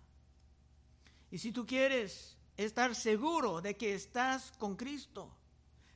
Y 1.32 1.40
si 1.40 1.52
tú 1.52 1.66
quieres 1.66 2.38
estar 2.56 2.94
seguro 2.94 3.62
de 3.62 3.76
que 3.76 3.96
estás 3.96 4.52
con 4.60 4.76
Cristo, 4.76 5.36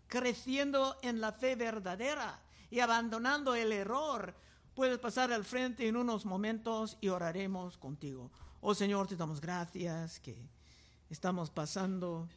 creciendo 0.07 0.97
en 1.03 1.21
la 1.21 1.33
fe 1.33 1.55
verdadera, 1.55 2.41
y 2.71 2.79
abandonando 2.79 3.53
el 3.53 3.71
error, 3.73 4.33
puedes 4.73 4.97
pasar 4.97 5.31
al 5.31 5.45
frente 5.45 5.87
en 5.87 5.97
unos 5.97 6.25
momentos 6.25 6.97
y 6.99 7.09
oraremos 7.09 7.77
contigo. 7.77 8.31
Oh 8.61 8.73
Señor, 8.73 9.07
te 9.07 9.15
damos 9.15 9.39
gracias 9.41 10.19
que 10.19 10.49
estamos 11.11 11.49
pasando 11.49 12.29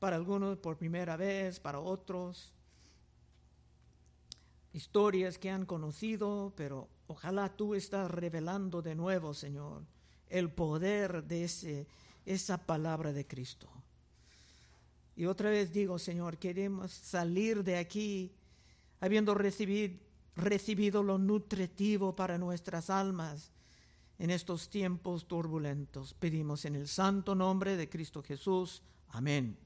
para 0.00 0.16
algunos 0.16 0.58
por 0.58 0.76
primera 0.76 1.16
vez, 1.16 1.60
para 1.60 1.78
otros 1.78 2.52
historias 4.72 5.38
que 5.38 5.48
han 5.48 5.64
conocido, 5.64 6.52
pero 6.56 6.88
ojalá 7.06 7.56
tú 7.56 7.76
estás 7.76 8.10
revelando 8.10 8.82
de 8.82 8.96
nuevo, 8.96 9.32
Señor, 9.32 9.84
el 10.28 10.50
poder 10.50 11.22
de 11.22 11.44
ese, 11.44 11.86
esa 12.26 12.58
palabra 12.58 13.12
de 13.12 13.26
Cristo. 13.26 13.68
Y 15.14 15.26
otra 15.26 15.48
vez 15.48 15.72
digo, 15.72 15.98
Señor, 15.98 16.36
queremos 16.36 16.90
salir 16.92 17.62
de 17.62 17.78
aquí 17.78 18.32
habiendo 19.00 19.34
recibido, 19.34 19.98
recibido 20.34 21.02
lo 21.04 21.16
nutritivo 21.16 22.16
para 22.16 22.38
nuestras 22.38 22.90
almas 22.90 23.52
en 24.18 24.30
estos 24.30 24.70
tiempos 24.70 25.26
turbulentos. 25.26 26.14
Pedimos 26.14 26.64
en 26.64 26.76
el 26.76 26.88
santo 26.88 27.34
nombre 27.34 27.76
de 27.76 27.88
Cristo 27.88 28.22
Jesús. 28.22 28.82
Amén. 29.08 29.65